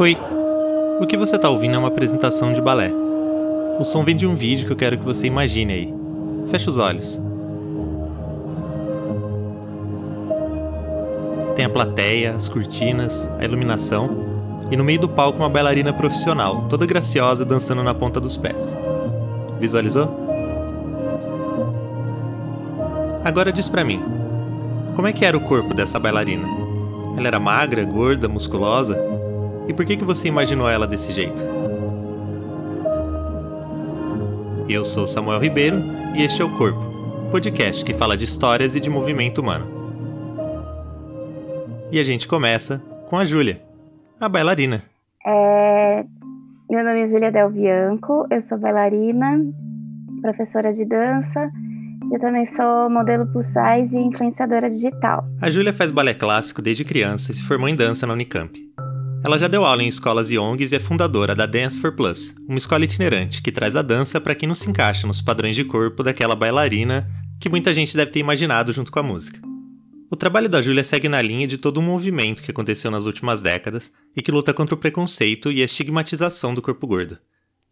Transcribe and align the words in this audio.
Oi! 0.00 0.16
O 1.00 1.06
que 1.08 1.16
você 1.16 1.34
está 1.34 1.50
ouvindo 1.50 1.74
é 1.74 1.78
uma 1.78 1.88
apresentação 1.88 2.52
de 2.52 2.60
balé. 2.60 2.88
O 3.80 3.84
som 3.84 4.04
vem 4.04 4.14
de 4.14 4.28
um 4.28 4.36
vídeo 4.36 4.64
que 4.64 4.72
eu 4.72 4.76
quero 4.76 4.96
que 4.96 5.04
você 5.04 5.26
imagine 5.26 5.72
aí. 5.72 5.94
Feche 6.52 6.70
os 6.70 6.78
olhos. 6.78 7.20
Tem 11.56 11.64
a 11.64 11.68
plateia, 11.68 12.32
as 12.32 12.48
cortinas, 12.48 13.28
a 13.40 13.44
iluminação 13.44 14.08
e 14.70 14.76
no 14.76 14.84
meio 14.84 15.00
do 15.00 15.08
palco 15.08 15.40
uma 15.40 15.48
bailarina 15.48 15.92
profissional, 15.92 16.68
toda 16.68 16.86
graciosa, 16.86 17.44
dançando 17.44 17.82
na 17.82 17.92
ponta 17.92 18.20
dos 18.20 18.36
pés. 18.36 18.76
Visualizou? 19.58 20.08
Agora 23.24 23.50
diz 23.50 23.68
pra 23.68 23.82
mim, 23.82 24.00
como 24.94 25.08
é 25.08 25.12
que 25.12 25.24
era 25.24 25.36
o 25.36 25.40
corpo 25.40 25.74
dessa 25.74 25.98
bailarina? 25.98 26.46
Ela 27.16 27.26
era 27.26 27.40
magra, 27.40 27.82
gorda, 27.82 28.28
musculosa? 28.28 29.07
E 29.68 29.74
por 29.74 29.84
que, 29.84 29.98
que 29.98 30.04
você 30.04 30.26
imaginou 30.26 30.66
ela 30.66 30.86
desse 30.86 31.12
jeito? 31.12 31.42
Eu 34.66 34.82
sou 34.82 35.06
Samuel 35.06 35.38
Ribeiro 35.38 35.82
e 36.16 36.22
este 36.22 36.40
é 36.40 36.44
o 36.44 36.56
Corpo, 36.56 36.80
podcast 37.30 37.84
que 37.84 37.92
fala 37.92 38.16
de 38.16 38.24
histórias 38.24 38.74
e 38.74 38.80
de 38.80 38.88
movimento 38.88 39.42
humano. 39.42 39.66
E 41.92 42.00
a 42.00 42.04
gente 42.04 42.26
começa 42.26 42.82
com 43.10 43.18
a 43.18 43.26
Júlia, 43.26 43.60
a 44.18 44.26
bailarina. 44.26 44.82
É... 45.26 46.02
Meu 46.70 46.82
nome 46.82 47.02
é 47.02 47.06
Júlia 47.06 47.30
Del 47.30 47.50
Bianco, 47.50 48.26
eu 48.30 48.40
sou 48.40 48.58
bailarina, 48.58 49.38
professora 50.22 50.72
de 50.72 50.86
dança. 50.86 51.50
Eu 52.10 52.18
também 52.18 52.46
sou 52.46 52.88
modelo 52.88 53.26
plus 53.26 53.46
size 53.46 53.98
e 53.98 54.02
influenciadora 54.02 54.70
digital. 54.70 55.26
A 55.42 55.50
Júlia 55.50 55.74
faz 55.74 55.90
balé 55.90 56.14
clássico 56.14 56.62
desde 56.62 56.86
criança 56.86 57.32
e 57.32 57.34
se 57.34 57.42
formou 57.42 57.68
em 57.68 57.76
dança 57.76 58.06
na 58.06 58.14
Unicamp. 58.14 58.67
Ela 59.24 59.36
já 59.36 59.48
deu 59.48 59.64
aula 59.64 59.82
em 59.82 59.88
escolas 59.88 60.30
e 60.30 60.38
ONGs 60.38 60.72
e 60.72 60.76
é 60.76 60.78
fundadora 60.78 61.34
da 61.34 61.44
Dance 61.44 61.78
for 61.78 61.92
Plus, 61.92 62.32
uma 62.48 62.56
escola 62.56 62.84
itinerante 62.84 63.42
que 63.42 63.50
traz 63.50 63.74
a 63.74 63.82
dança 63.82 64.20
para 64.20 64.34
quem 64.34 64.46
não 64.46 64.54
se 64.54 64.70
encaixa 64.70 65.08
nos 65.08 65.20
padrões 65.20 65.56
de 65.56 65.64
corpo 65.64 66.04
daquela 66.04 66.36
bailarina 66.36 67.08
que 67.40 67.48
muita 67.48 67.74
gente 67.74 67.96
deve 67.96 68.12
ter 68.12 68.20
imaginado 68.20 68.72
junto 68.72 68.92
com 68.92 69.00
a 69.00 69.02
música. 69.02 69.40
O 70.08 70.16
trabalho 70.16 70.48
da 70.48 70.62
Júlia 70.62 70.84
segue 70.84 71.08
na 71.08 71.20
linha 71.20 71.48
de 71.48 71.58
todo 71.58 71.80
um 71.80 71.82
movimento 71.82 72.42
que 72.42 72.50
aconteceu 72.50 72.90
nas 72.90 73.06
últimas 73.06 73.42
décadas 73.42 73.92
e 74.16 74.22
que 74.22 74.30
luta 74.30 74.54
contra 74.54 74.74
o 74.74 74.78
preconceito 74.78 75.50
e 75.50 75.62
a 75.62 75.64
estigmatização 75.64 76.54
do 76.54 76.62
corpo 76.62 76.86
gordo. 76.86 77.18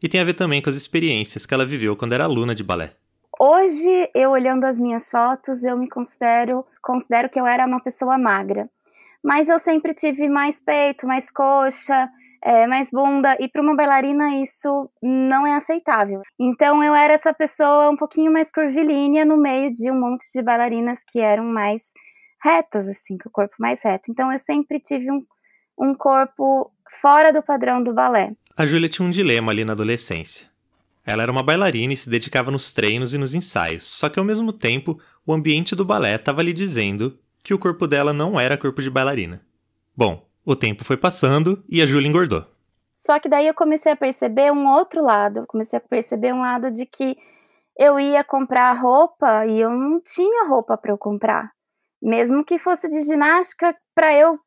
E 0.02 0.08
tem 0.08 0.20
a 0.20 0.24
ver 0.24 0.34
também 0.34 0.60
com 0.60 0.68
as 0.68 0.76
experiências 0.76 1.46
que 1.46 1.54
ela 1.54 1.64
viveu 1.64 1.96
quando 1.96 2.12
era 2.12 2.24
aluna 2.24 2.54
de 2.54 2.64
balé. 2.64 2.92
Hoje, 3.38 4.10
eu 4.14 4.30
olhando 4.30 4.64
as 4.64 4.78
minhas 4.78 5.08
fotos, 5.08 5.62
eu 5.62 5.78
me 5.78 5.88
considero, 5.88 6.64
considero 6.82 7.30
que 7.30 7.38
eu 7.38 7.46
era 7.46 7.66
uma 7.66 7.80
pessoa 7.80 8.18
magra. 8.18 8.68
Mas 9.26 9.48
eu 9.48 9.58
sempre 9.58 9.92
tive 9.92 10.28
mais 10.28 10.60
peito, 10.60 11.04
mais 11.04 11.32
coxa, 11.32 12.08
é, 12.40 12.64
mais 12.68 12.88
bunda, 12.92 13.36
e 13.40 13.48
para 13.48 13.60
uma 13.60 13.74
bailarina 13.74 14.36
isso 14.40 14.88
não 15.02 15.44
é 15.44 15.56
aceitável. 15.56 16.22
Então 16.38 16.80
eu 16.80 16.94
era 16.94 17.12
essa 17.12 17.34
pessoa 17.34 17.90
um 17.90 17.96
pouquinho 17.96 18.32
mais 18.32 18.52
curvilínea 18.52 19.24
no 19.24 19.36
meio 19.36 19.72
de 19.72 19.90
um 19.90 19.98
monte 19.98 20.24
de 20.32 20.40
bailarinas 20.40 21.00
que 21.10 21.18
eram 21.18 21.42
mais 21.42 21.82
retas, 22.40 22.86
assim, 22.86 23.18
com 23.18 23.28
o 23.28 23.32
corpo 23.32 23.56
mais 23.58 23.82
reto. 23.82 24.12
Então 24.12 24.30
eu 24.30 24.38
sempre 24.38 24.78
tive 24.78 25.10
um, 25.10 25.26
um 25.76 25.92
corpo 25.92 26.70
fora 27.00 27.32
do 27.32 27.42
padrão 27.42 27.82
do 27.82 27.92
balé. 27.92 28.30
A 28.56 28.64
Júlia 28.64 28.88
tinha 28.88 29.08
um 29.08 29.10
dilema 29.10 29.50
ali 29.50 29.64
na 29.64 29.72
adolescência. 29.72 30.46
Ela 31.04 31.24
era 31.24 31.32
uma 31.32 31.42
bailarina 31.42 31.92
e 31.92 31.96
se 31.96 32.08
dedicava 32.08 32.52
nos 32.52 32.72
treinos 32.72 33.12
e 33.12 33.18
nos 33.18 33.34
ensaios, 33.34 33.88
só 33.88 34.08
que 34.08 34.20
ao 34.20 34.24
mesmo 34.24 34.52
tempo 34.52 35.00
o 35.26 35.32
ambiente 35.32 35.74
do 35.74 35.84
balé 35.84 36.14
estava 36.14 36.44
lhe 36.44 36.52
dizendo 36.52 37.18
que 37.46 37.54
o 37.54 37.58
corpo 37.58 37.86
dela 37.86 38.12
não 38.12 38.38
era 38.38 38.58
corpo 38.58 38.82
de 38.82 38.90
bailarina. 38.90 39.40
Bom, 39.96 40.26
o 40.44 40.54
tempo 40.54 40.84
foi 40.84 40.96
passando 40.96 41.64
e 41.68 41.80
a 41.80 41.86
Júlia 41.86 42.08
engordou. 42.08 42.44
Só 42.92 43.18
que 43.20 43.28
daí 43.28 43.46
eu 43.46 43.54
comecei 43.54 43.92
a 43.92 43.96
perceber 43.96 44.52
um 44.52 44.68
outro 44.68 45.02
lado, 45.02 45.46
comecei 45.46 45.78
a 45.78 45.80
perceber 45.80 46.34
um 46.34 46.40
lado 46.40 46.70
de 46.70 46.84
que 46.84 47.16
eu 47.78 48.00
ia 48.00 48.24
comprar 48.24 48.72
roupa 48.72 49.46
e 49.46 49.60
eu 49.60 49.70
não 49.70 50.00
tinha 50.00 50.48
roupa 50.48 50.76
para 50.76 50.90
eu 50.90 50.98
comprar 50.98 51.56
mesmo 52.06 52.44
que 52.44 52.58
fosse 52.58 52.88
de 52.88 53.02
ginástica, 53.02 53.74
para 53.94 54.14
eu 54.14 54.38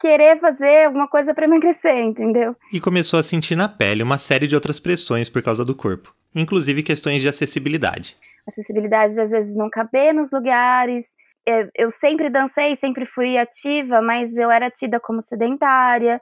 querer 0.00 0.38
fazer 0.38 0.86
alguma 0.86 1.08
coisa 1.08 1.34
para 1.34 1.44
emagrecer, 1.46 1.98
entendeu? 1.98 2.56
E 2.72 2.80
começou 2.80 3.18
a 3.18 3.22
sentir 3.22 3.56
na 3.56 3.68
pele 3.68 4.02
uma 4.02 4.18
série 4.18 4.46
de 4.46 4.54
outras 4.54 4.78
pressões 4.78 5.28
por 5.28 5.42
causa 5.42 5.64
do 5.64 5.74
corpo, 5.74 6.14
inclusive 6.34 6.82
questões 6.82 7.20
de 7.20 7.28
acessibilidade. 7.28 8.16
Acessibilidade 8.46 9.14
de 9.14 9.20
às 9.20 9.30
vezes 9.30 9.56
não 9.56 9.68
caber 9.68 10.14
nos 10.14 10.30
lugares. 10.30 11.16
É, 11.48 11.68
eu 11.74 11.90
sempre 11.90 12.28
dancei, 12.28 12.76
sempre 12.76 13.06
fui 13.06 13.38
ativa, 13.38 14.02
mas 14.02 14.36
eu 14.36 14.50
era 14.50 14.70
tida 14.70 15.00
como 15.00 15.22
sedentária. 15.22 16.20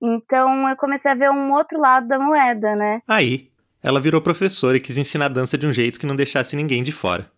Então 0.00 0.68
eu 0.68 0.76
comecei 0.76 1.10
a 1.10 1.14
ver 1.14 1.30
um 1.30 1.52
outro 1.52 1.80
lado 1.80 2.06
da 2.06 2.18
moeda, 2.18 2.76
né? 2.76 3.02
Aí, 3.08 3.50
ela 3.82 4.00
virou 4.00 4.20
professora 4.22 4.76
e 4.76 4.80
quis 4.80 4.96
ensinar 4.96 5.28
dança 5.28 5.58
de 5.58 5.66
um 5.66 5.72
jeito 5.72 5.98
que 5.98 6.06
não 6.06 6.14
deixasse 6.14 6.54
ninguém 6.54 6.82
de 6.82 6.92
fora. 6.92 7.28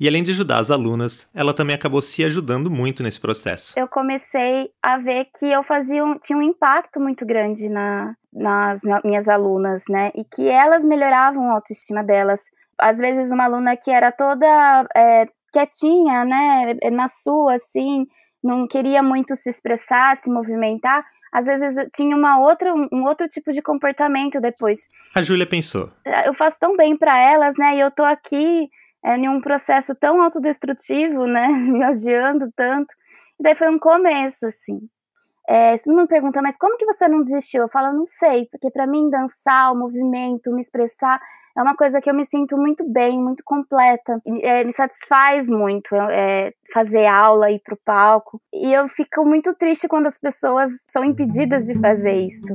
E 0.00 0.06
além 0.06 0.22
de 0.22 0.30
ajudar 0.30 0.60
as 0.60 0.70
alunas, 0.70 1.28
ela 1.34 1.52
também 1.52 1.74
acabou 1.74 2.00
se 2.00 2.24
ajudando 2.24 2.70
muito 2.70 3.02
nesse 3.02 3.20
processo. 3.20 3.76
Eu 3.76 3.88
comecei 3.88 4.70
a 4.80 4.96
ver 4.96 5.26
que 5.36 5.44
eu 5.44 5.62
fazia 5.64 6.04
um, 6.04 6.16
tinha 6.16 6.38
um 6.38 6.42
impacto 6.42 7.00
muito 7.00 7.26
grande 7.26 7.68
na, 7.68 8.14
nas 8.32 8.80
minhas 9.04 9.28
alunas, 9.28 9.84
né? 9.90 10.12
E 10.14 10.24
que 10.24 10.46
elas 10.46 10.84
melhoravam 10.84 11.50
a 11.50 11.54
autoestima 11.54 12.04
delas. 12.04 12.42
Às 12.78 12.98
vezes 12.98 13.32
uma 13.32 13.44
aluna 13.44 13.76
que 13.76 13.90
era 13.90 14.12
toda 14.12 14.86
é, 14.96 15.26
quietinha, 15.52 16.24
né? 16.24 16.74
Na 16.92 17.08
sua, 17.08 17.54
assim, 17.54 18.06
não 18.42 18.66
queria 18.66 19.02
muito 19.02 19.34
se 19.36 19.48
expressar, 19.48 20.16
se 20.16 20.30
movimentar, 20.30 21.04
às 21.32 21.46
vezes 21.46 21.86
tinha 21.94 22.16
uma 22.16 22.40
outra, 22.40 22.72
um 22.74 23.04
outro 23.04 23.28
tipo 23.28 23.52
de 23.52 23.60
comportamento 23.60 24.40
depois. 24.40 24.88
A 25.14 25.22
Júlia 25.22 25.46
pensou. 25.46 25.90
Eu 26.24 26.32
faço 26.32 26.58
tão 26.58 26.76
bem 26.76 26.96
para 26.96 27.18
elas, 27.18 27.56
né? 27.58 27.76
E 27.76 27.80
eu 27.80 27.90
tô 27.90 28.02
aqui 28.02 28.68
é, 29.04 29.16
em 29.16 29.28
um 29.28 29.40
processo 29.40 29.94
tão 29.94 30.22
autodestrutivo, 30.22 31.26
né? 31.26 31.48
Me 31.68 31.84
odiando 31.86 32.50
tanto. 32.56 32.94
E 33.38 33.42
daí 33.42 33.54
foi 33.54 33.68
um 33.68 33.78
começo, 33.78 34.46
assim. 34.46 34.80
É, 35.50 35.74
se 35.78 35.90
me 35.90 36.06
pergunta, 36.06 36.42
mas 36.42 36.58
como 36.58 36.76
que 36.76 36.84
você 36.84 37.08
não 37.08 37.22
desistiu? 37.22 37.62
Eu 37.62 37.70
falo, 37.70 37.96
não 37.96 38.04
sei, 38.04 38.46
porque 38.52 38.70
para 38.70 38.86
mim 38.86 39.08
dançar, 39.08 39.72
o 39.72 39.78
movimento, 39.78 40.52
me 40.52 40.60
expressar, 40.60 41.18
é 41.56 41.62
uma 41.62 41.74
coisa 41.74 42.02
que 42.02 42.10
eu 42.10 42.14
me 42.14 42.22
sinto 42.22 42.54
muito 42.58 42.86
bem, 42.86 43.18
muito 43.18 43.42
completa, 43.42 44.20
é, 44.42 44.62
me 44.62 44.70
satisfaz 44.70 45.48
muito 45.48 45.94
é, 45.94 46.52
fazer 46.70 47.06
aula, 47.06 47.50
ir 47.50 47.60
pro 47.60 47.78
palco. 47.82 48.38
E 48.52 48.74
eu 48.74 48.86
fico 48.88 49.24
muito 49.24 49.54
triste 49.54 49.88
quando 49.88 50.04
as 50.04 50.18
pessoas 50.18 50.70
são 50.86 51.02
impedidas 51.02 51.64
de 51.64 51.78
fazer 51.80 52.12
isso. 52.12 52.54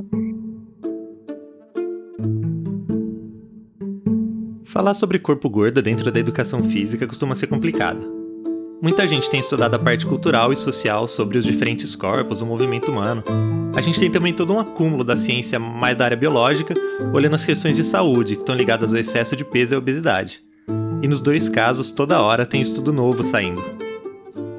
Falar 4.66 4.94
sobre 4.94 5.18
corpo 5.18 5.50
gordo 5.50 5.82
dentro 5.82 6.12
da 6.12 6.20
educação 6.20 6.62
física 6.62 7.08
costuma 7.08 7.34
ser 7.34 7.48
complicado. 7.48 8.23
Muita 8.84 9.06
gente 9.06 9.30
tem 9.30 9.40
estudado 9.40 9.72
a 9.72 9.78
parte 9.78 10.04
cultural 10.04 10.52
e 10.52 10.56
social 10.58 11.08
sobre 11.08 11.38
os 11.38 11.44
diferentes 11.46 11.96
corpos, 11.96 12.42
o 12.42 12.46
movimento 12.46 12.90
humano. 12.90 13.24
A 13.74 13.80
gente 13.80 13.98
tem 13.98 14.10
também 14.10 14.34
todo 14.34 14.52
um 14.52 14.60
acúmulo 14.60 15.02
da 15.02 15.16
ciência 15.16 15.58
mais 15.58 15.96
da 15.96 16.04
área 16.04 16.16
biológica, 16.18 16.74
olhando 17.10 17.34
as 17.34 17.46
questões 17.46 17.78
de 17.78 17.82
saúde 17.82 18.36
que 18.36 18.42
estão 18.42 18.54
ligadas 18.54 18.92
ao 18.92 18.98
excesso 18.98 19.34
de 19.34 19.42
peso 19.42 19.72
e 19.72 19.74
à 19.76 19.78
obesidade. 19.78 20.44
E 21.00 21.08
nos 21.08 21.22
dois 21.22 21.48
casos, 21.48 21.92
toda 21.92 22.20
hora 22.20 22.44
tem 22.44 22.60
estudo 22.60 22.92
novo 22.92 23.24
saindo. 23.24 23.64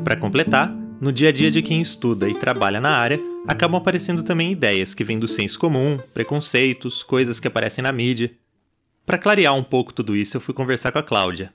Para 0.03 0.15
completar, 0.15 0.75
no 0.99 1.11
dia 1.11 1.29
a 1.29 1.31
dia 1.31 1.51
de 1.51 1.61
quem 1.61 1.79
estuda 1.79 2.27
e 2.27 2.33
trabalha 2.33 2.81
na 2.81 2.97
área, 2.97 3.21
acabam 3.47 3.79
aparecendo 3.79 4.23
também 4.23 4.51
ideias 4.51 4.95
que 4.95 5.03
vêm 5.03 5.19
do 5.19 5.27
senso 5.27 5.59
comum, 5.59 5.99
preconceitos, 6.15 7.03
coisas 7.03 7.39
que 7.39 7.47
aparecem 7.47 7.83
na 7.83 7.91
mídia. 7.91 8.31
Para 9.05 9.19
clarear 9.19 9.53
um 9.53 9.63
pouco 9.63 9.93
tudo 9.93 10.15
isso, 10.15 10.35
eu 10.35 10.41
fui 10.41 10.55
conversar 10.55 10.91
com 10.91 10.97
a 10.97 11.03
Cláudia. 11.03 11.53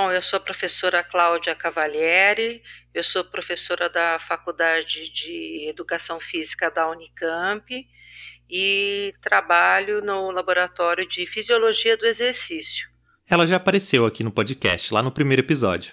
Bom, 0.00 0.12
eu 0.12 0.22
sou 0.22 0.36
a 0.36 0.40
professora 0.40 1.02
Cláudia 1.02 1.56
Cavalieri, 1.56 2.62
eu 2.94 3.02
sou 3.02 3.24
professora 3.24 3.90
da 3.90 4.16
Faculdade 4.20 5.12
de 5.12 5.66
Educação 5.68 6.20
Física 6.20 6.70
da 6.70 6.88
Unicamp 6.88 7.84
e 8.48 9.12
trabalho 9.20 10.00
no 10.00 10.30
Laboratório 10.30 11.04
de 11.04 11.26
Fisiologia 11.26 11.96
do 11.96 12.06
Exercício. 12.06 12.88
Ela 13.28 13.44
já 13.44 13.56
apareceu 13.56 14.06
aqui 14.06 14.22
no 14.22 14.30
podcast, 14.30 14.94
lá 14.94 15.02
no 15.02 15.10
primeiro 15.10 15.42
episódio. 15.42 15.92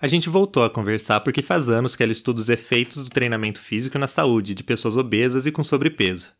A 0.00 0.06
gente 0.06 0.30
voltou 0.30 0.64
a 0.64 0.70
conversar 0.70 1.20
porque 1.20 1.42
faz 1.42 1.68
anos 1.68 1.94
que 1.94 2.02
ela 2.02 2.12
estuda 2.12 2.40
os 2.40 2.48
efeitos 2.48 3.04
do 3.04 3.10
treinamento 3.10 3.60
físico 3.60 3.98
na 3.98 4.06
saúde 4.06 4.54
de 4.54 4.64
pessoas 4.64 4.96
obesas 4.96 5.44
e 5.44 5.52
com 5.52 5.62
sobrepeso. 5.62 6.32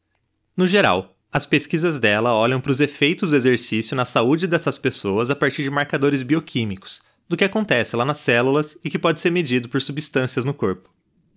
No 0.56 0.66
geral, 0.66 1.14
as 1.36 1.44
pesquisas 1.44 1.98
dela 1.98 2.32
olham 2.32 2.62
para 2.62 2.70
os 2.70 2.80
efeitos 2.80 3.28
do 3.28 3.36
exercício 3.36 3.94
na 3.94 4.06
saúde 4.06 4.46
dessas 4.46 4.78
pessoas 4.78 5.28
a 5.28 5.36
partir 5.36 5.62
de 5.62 5.68
marcadores 5.68 6.22
bioquímicos, 6.22 7.02
do 7.28 7.36
que 7.36 7.44
acontece 7.44 7.94
lá 7.94 8.06
nas 8.06 8.16
células 8.16 8.78
e 8.82 8.88
que 8.88 8.98
pode 8.98 9.20
ser 9.20 9.30
medido 9.30 9.68
por 9.68 9.82
substâncias 9.82 10.46
no 10.46 10.54
corpo. 10.54 10.88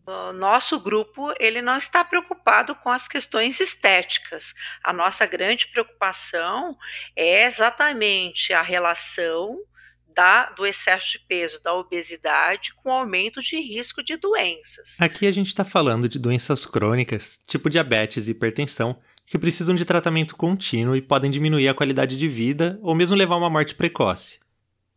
O 0.08 0.32
nosso 0.32 0.80
grupo 0.80 1.34
ele 1.38 1.62
não 1.62 1.78
está 1.78 2.02
preocupado 2.06 2.74
com 2.76 2.90
as 2.90 3.10
questões 3.10 3.60
estéticas. 3.60 4.54
A 4.82 4.94
nossa 4.94 5.26
grande 5.26 5.68
preocupação 5.68 6.78
é 7.14 7.46
exatamente 7.46 8.54
a 8.54 8.62
relação 8.62 9.60
da, 10.08 10.46
do 10.52 10.66
excesso 10.66 11.14
de 11.14 11.20
peso, 11.20 11.62
da 11.62 11.74
obesidade, 11.74 12.74
com 12.76 12.92
aumento 12.92 13.42
de 13.42 13.58
risco 13.60 14.04
de 14.04 14.18
doenças. 14.18 14.98
Aqui 15.00 15.28
a 15.28 15.32
gente 15.32 15.48
está 15.48 15.64
falando 15.64 16.10
de 16.10 16.18
doenças 16.18 16.66
crônicas, 16.66 17.40
tipo 17.48 17.70
diabetes 17.70 18.28
e 18.28 18.32
hipertensão, 18.32 19.00
que 19.30 19.38
precisam 19.38 19.76
de 19.76 19.86
tratamento 19.86 20.36
contínuo 20.36 20.96
e 20.96 21.02
podem 21.04 21.30
diminuir 21.30 21.68
a 21.68 21.74
qualidade 21.76 22.18
de 22.18 22.28
vida 22.28 22.80
ou 22.82 22.96
mesmo 22.96 23.16
levar 23.16 23.36
a 23.36 23.38
uma 23.38 23.50
morte 23.50 23.76
precoce. 23.76 24.40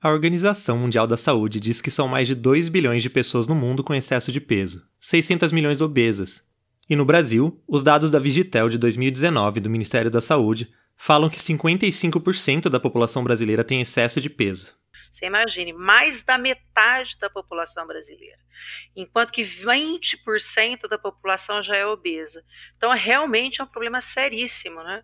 A 0.00 0.10
Organização 0.10 0.78
Mundial 0.78 1.06
da 1.06 1.18
Saúde 1.18 1.60
diz 1.60 1.82
que 1.82 1.90
são 1.90 2.08
mais 2.08 2.26
de 2.26 2.34
2 2.34 2.70
bilhões 2.70 3.02
de 3.02 3.10
pessoas 3.10 3.46
no 3.46 3.54
mundo 3.54 3.84
com 3.84 3.94
excesso 3.94 4.32
de 4.32 4.40
peso, 4.40 4.82
600 4.98 5.52
milhões 5.52 5.82
obesas. 5.82 6.42
E 6.88 6.96
no 6.96 7.04
Brasil, 7.04 7.60
os 7.68 7.82
dados 7.82 8.10
da 8.10 8.18
Vigitel 8.18 8.70
de 8.70 8.78
2019 8.78 9.60
do 9.60 9.68
Ministério 9.68 10.10
da 10.10 10.22
Saúde 10.22 10.70
falam 10.96 11.28
que 11.28 11.38
55% 11.38 12.70
da 12.70 12.80
população 12.80 13.22
brasileira 13.22 13.62
tem 13.62 13.82
excesso 13.82 14.18
de 14.18 14.30
peso. 14.30 14.72
Você 15.12 15.26
imagine, 15.26 15.74
mais 15.74 16.22
da 16.22 16.38
metade 16.38 17.18
da 17.18 17.28
população 17.28 17.86
brasileira, 17.86 18.38
enquanto 18.96 19.30
que 19.30 19.42
20% 19.42 20.88
da 20.88 20.96
população 20.96 21.62
já 21.62 21.76
é 21.76 21.86
obesa. 21.86 22.42
Então, 22.76 22.90
realmente 22.92 23.60
é 23.60 23.64
um 23.64 23.66
problema 23.66 24.00
seríssimo, 24.00 24.82
né? 24.82 25.02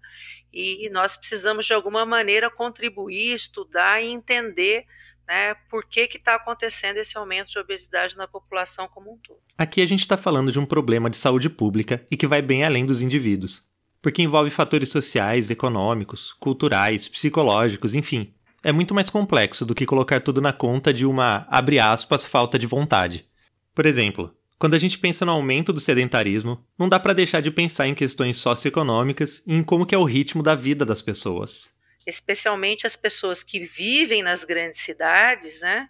E 0.50 0.88
nós 0.90 1.14
precisamos, 1.14 1.66
de 1.66 1.74
alguma 1.74 2.06
maneira, 2.06 2.48
contribuir, 2.48 3.34
estudar 3.34 4.02
e 4.02 4.06
entender 4.06 4.86
né, 5.28 5.54
por 5.68 5.84
que 5.84 6.00
está 6.00 6.36
acontecendo 6.36 6.96
esse 6.96 7.18
aumento 7.18 7.50
de 7.50 7.58
obesidade 7.58 8.16
na 8.16 8.26
população 8.26 8.88
como 8.88 9.12
um 9.12 9.18
todo. 9.18 9.38
Aqui 9.58 9.82
a 9.82 9.86
gente 9.86 10.00
está 10.00 10.16
falando 10.16 10.50
de 10.50 10.58
um 10.58 10.64
problema 10.64 11.10
de 11.10 11.18
saúde 11.18 11.50
pública 11.50 12.02
e 12.10 12.16
que 12.16 12.26
vai 12.26 12.40
bem 12.40 12.64
além 12.64 12.86
dos 12.86 13.02
indivíduos, 13.02 13.62
porque 14.00 14.22
envolve 14.22 14.48
fatores 14.48 14.88
sociais, 14.88 15.50
econômicos, 15.50 16.32
culturais, 16.32 17.06
psicológicos, 17.08 17.94
enfim, 17.94 18.32
é 18.62 18.72
muito 18.72 18.94
mais 18.94 19.10
complexo 19.10 19.64
do 19.64 19.74
que 19.74 19.86
colocar 19.86 20.20
tudo 20.20 20.40
na 20.40 20.52
conta 20.52 20.92
de 20.92 21.06
uma, 21.06 21.46
abre 21.48 21.78
aspas, 21.78 22.24
falta 22.24 22.58
de 22.58 22.66
vontade. 22.66 23.26
Por 23.74 23.86
exemplo, 23.86 24.34
quando 24.58 24.74
a 24.74 24.78
gente 24.78 24.98
pensa 24.98 25.24
no 25.24 25.32
aumento 25.32 25.72
do 25.72 25.80
sedentarismo, 25.80 26.64
não 26.76 26.88
dá 26.88 26.98
para 26.98 27.12
deixar 27.12 27.40
de 27.40 27.50
pensar 27.50 27.86
em 27.86 27.94
questões 27.94 28.38
socioeconômicas 28.38 29.42
e 29.46 29.54
em 29.54 29.62
como 29.62 29.86
que 29.86 29.94
é 29.94 29.98
o 29.98 30.04
ritmo 30.04 30.42
da 30.42 30.54
vida 30.54 30.84
das 30.84 31.00
pessoas. 31.00 31.70
Especialmente 32.04 32.86
as 32.86 32.96
pessoas 32.96 33.42
que 33.42 33.60
vivem 33.60 34.22
nas 34.22 34.42
grandes 34.42 34.80
cidades, 34.80 35.60
né? 35.60 35.88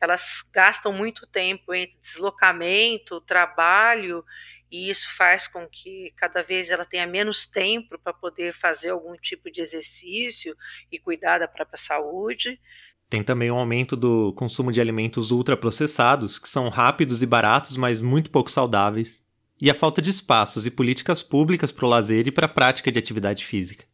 Elas 0.00 0.42
gastam 0.52 0.92
muito 0.92 1.26
tempo 1.26 1.74
entre 1.74 1.96
deslocamento, 2.00 3.20
trabalho 3.20 4.24
e 4.70 4.90
isso 4.90 5.08
faz 5.16 5.48
com 5.48 5.66
que 5.66 6.12
cada 6.16 6.42
vez 6.42 6.70
ela 6.70 6.84
tenha 6.84 7.06
menos 7.06 7.46
tempo 7.46 7.98
para 7.98 8.12
poder 8.12 8.52
fazer 8.52 8.90
algum 8.90 9.14
tipo 9.16 9.50
de 9.50 9.60
exercício 9.60 10.54
e 10.92 10.98
cuidar 10.98 11.38
da 11.38 11.48
própria 11.48 11.78
saúde. 11.78 12.60
Tem 13.08 13.22
também 13.22 13.50
um 13.50 13.56
aumento 13.56 13.96
do 13.96 14.32
consumo 14.34 14.70
de 14.70 14.80
alimentos 14.80 15.30
ultraprocessados, 15.30 16.38
que 16.38 16.48
são 16.48 16.68
rápidos 16.68 17.22
e 17.22 17.26
baratos, 17.26 17.76
mas 17.76 18.00
muito 18.00 18.30
pouco 18.30 18.50
saudáveis, 18.50 19.24
e 19.60 19.70
a 19.70 19.74
falta 19.74 20.02
de 20.02 20.10
espaços 20.10 20.66
e 20.66 20.70
políticas 20.70 21.22
públicas 21.22 21.72
para 21.72 21.86
o 21.86 21.88
lazer 21.88 22.26
e 22.28 22.30
para 22.30 22.46
a 22.46 22.50
prática 22.50 22.92
de 22.92 22.98
atividade 22.98 23.44
física. 23.44 23.86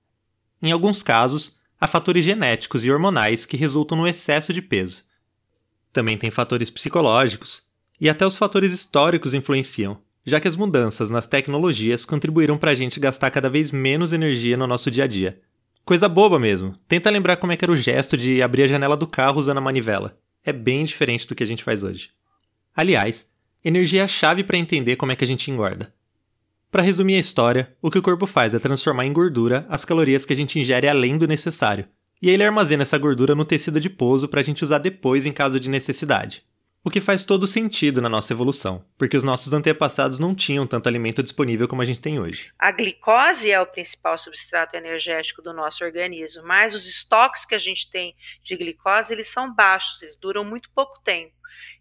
Em 0.60 0.72
alguns 0.72 1.02
casos, 1.02 1.56
há 1.80 1.86
fatores 1.86 2.24
genéticos 2.24 2.84
e 2.84 2.90
hormonais 2.90 3.46
que 3.46 3.56
resultam 3.56 3.96
no 3.96 4.08
excesso 4.08 4.52
de 4.52 4.60
peso. 4.60 5.04
Também 5.92 6.18
tem 6.18 6.30
fatores 6.30 6.68
psicológicos, 6.68 7.62
e 8.00 8.08
até 8.08 8.26
os 8.26 8.36
fatores 8.36 8.72
históricos 8.72 9.32
influenciam, 9.32 10.02
já 10.24 10.40
que 10.40 10.48
as 10.48 10.56
mudanças 10.56 11.10
nas 11.10 11.26
tecnologias 11.26 12.04
contribuíram 12.04 12.56
para 12.56 12.70
a 12.70 12.74
gente 12.74 12.98
gastar 12.98 13.30
cada 13.30 13.50
vez 13.50 13.70
menos 13.70 14.12
energia 14.12 14.56
no 14.56 14.66
nosso 14.66 14.90
dia 14.90 15.04
a 15.04 15.06
dia. 15.06 15.40
Coisa 15.84 16.08
boba 16.08 16.38
mesmo. 16.38 16.74
Tenta 16.88 17.10
lembrar 17.10 17.36
como 17.36 17.52
é 17.52 17.56
que 17.56 17.64
era 17.64 17.72
o 17.72 17.76
gesto 17.76 18.16
de 18.16 18.42
abrir 18.42 18.62
a 18.62 18.66
janela 18.66 18.96
do 18.96 19.06
carro 19.06 19.38
usando 19.38 19.58
a 19.58 19.60
manivela. 19.60 20.18
É 20.42 20.52
bem 20.52 20.84
diferente 20.84 21.26
do 21.26 21.34
que 21.34 21.42
a 21.42 21.46
gente 21.46 21.62
faz 21.62 21.82
hoje. 21.82 22.10
Aliás, 22.74 23.30
energia 23.62 24.00
é 24.00 24.04
a 24.04 24.08
chave 24.08 24.42
para 24.42 24.56
entender 24.56 24.96
como 24.96 25.12
é 25.12 25.16
que 25.16 25.24
a 25.24 25.26
gente 25.26 25.50
engorda. 25.50 25.92
Para 26.70 26.82
resumir 26.82 27.16
a 27.16 27.20
história, 27.20 27.72
o 27.80 27.90
que 27.90 27.98
o 27.98 28.02
corpo 28.02 28.26
faz 28.26 28.54
é 28.54 28.58
transformar 28.58 29.06
em 29.06 29.12
gordura 29.12 29.66
as 29.68 29.84
calorias 29.84 30.24
que 30.24 30.32
a 30.32 30.36
gente 30.36 30.58
ingere 30.58 30.88
além 30.88 31.16
do 31.16 31.28
necessário, 31.28 31.86
e 32.20 32.30
ele 32.30 32.42
armazena 32.42 32.82
essa 32.82 32.98
gordura 32.98 33.34
no 33.34 33.44
tecido 33.44 33.76
adiposo 33.76 34.26
para 34.26 34.40
a 34.40 34.42
gente 34.42 34.64
usar 34.64 34.78
depois 34.78 35.26
em 35.26 35.32
caso 35.32 35.60
de 35.60 35.70
necessidade. 35.70 36.42
O 36.86 36.90
que 36.90 37.00
faz 37.00 37.24
todo 37.24 37.46
sentido 37.46 38.02
na 38.02 38.10
nossa 38.10 38.34
evolução, 38.34 38.84
porque 38.98 39.16
os 39.16 39.22
nossos 39.22 39.54
antepassados 39.54 40.18
não 40.18 40.34
tinham 40.34 40.66
tanto 40.66 40.86
alimento 40.86 41.22
disponível 41.22 41.66
como 41.66 41.80
a 41.80 41.84
gente 41.86 41.98
tem 41.98 42.20
hoje. 42.20 42.52
A 42.58 42.70
glicose 42.70 43.50
é 43.50 43.58
o 43.58 43.66
principal 43.66 44.18
substrato 44.18 44.76
energético 44.76 45.40
do 45.40 45.54
nosso 45.54 45.82
organismo, 45.82 46.46
mas 46.46 46.74
os 46.74 46.86
estoques 46.86 47.46
que 47.46 47.54
a 47.54 47.58
gente 47.58 47.90
tem 47.90 48.14
de 48.42 48.54
glicose, 48.54 49.14
eles 49.14 49.28
são 49.28 49.50
baixos, 49.50 50.02
eles 50.02 50.14
duram 50.16 50.44
muito 50.44 50.68
pouco 50.74 51.00
tempo. 51.02 51.32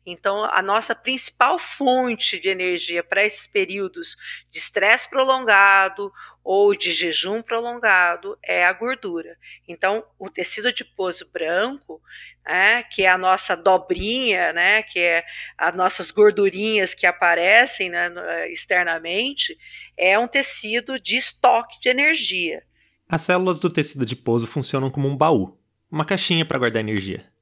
Então, 0.06 0.44
a 0.44 0.62
nossa 0.62 0.94
principal 0.94 1.58
fonte 1.58 2.40
de 2.40 2.50
energia 2.50 3.04
para 3.04 3.24
esses 3.24 3.48
períodos 3.48 4.18
de 4.50 4.60
estresse 4.60 5.10
prolongado 5.10 6.12
ou 6.44 6.76
de 6.76 6.92
jejum 6.92 7.42
prolongado 7.42 8.38
é 8.44 8.66
a 8.66 8.74
gordura. 8.74 9.38
Então, 9.68 10.06
o 10.20 10.30
tecido 10.30 10.68
adiposo 10.68 11.30
branco 11.32 12.02
né, 12.46 12.84
que 12.84 13.04
é 13.04 13.10
a 13.10 13.18
nossa 13.18 13.56
dobrinha, 13.56 14.52
né, 14.52 14.84
que 14.84 15.00
é 15.00 15.24
as 15.58 15.74
nossas 15.76 16.12
gordurinhas 16.12 16.94
que 16.94 17.06
aparecem 17.06 17.90
né, 17.90 18.12
externamente, 18.52 19.58
é 19.98 20.18
um 20.20 20.28
tecido 20.28 21.00
de 21.00 21.16
estoque 21.16 21.80
de 21.80 21.90
energia. 21.90 22.64
As 23.08 23.22
células 23.22 23.60
do 23.60 23.70
tecido 23.70 24.04
adiposo 24.04 24.48
funcionam 24.48 24.90
como 24.90 25.08
um 25.08 25.16
baú, 25.16 25.58
uma 25.90 26.06
caixinha 26.06 26.46
para 26.46 26.58
guardar 26.58 26.82
energia. 26.82 27.33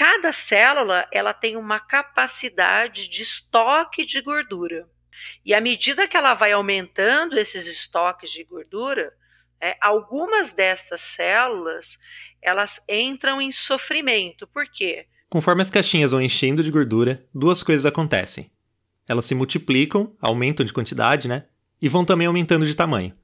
Cada 0.00 0.32
célula 0.32 1.06
ela 1.12 1.34
tem 1.34 1.58
uma 1.58 1.78
capacidade 1.78 3.06
de 3.06 3.20
estoque 3.20 4.02
de 4.02 4.22
gordura. 4.22 4.88
E 5.44 5.52
à 5.52 5.60
medida 5.60 6.08
que 6.08 6.16
ela 6.16 6.32
vai 6.32 6.52
aumentando 6.52 7.38
esses 7.38 7.66
estoques 7.66 8.30
de 8.30 8.42
gordura, 8.42 9.12
é, 9.60 9.76
algumas 9.78 10.52
dessas 10.52 11.02
células 11.02 11.98
elas 12.40 12.82
entram 12.88 13.42
em 13.42 13.52
sofrimento. 13.52 14.46
Por 14.46 14.64
quê? 14.72 15.04
Conforme 15.28 15.60
as 15.60 15.70
caixinhas 15.70 16.12
vão 16.12 16.22
enchendo 16.22 16.62
de 16.62 16.70
gordura, 16.70 17.22
duas 17.34 17.62
coisas 17.62 17.84
acontecem. 17.84 18.50
Elas 19.06 19.26
se 19.26 19.34
multiplicam, 19.34 20.16
aumentam 20.18 20.64
de 20.64 20.72
quantidade, 20.72 21.28
né? 21.28 21.44
E 21.78 21.90
vão 21.90 22.06
também 22.06 22.26
aumentando 22.26 22.64
de 22.64 22.74
tamanho. 22.74 23.14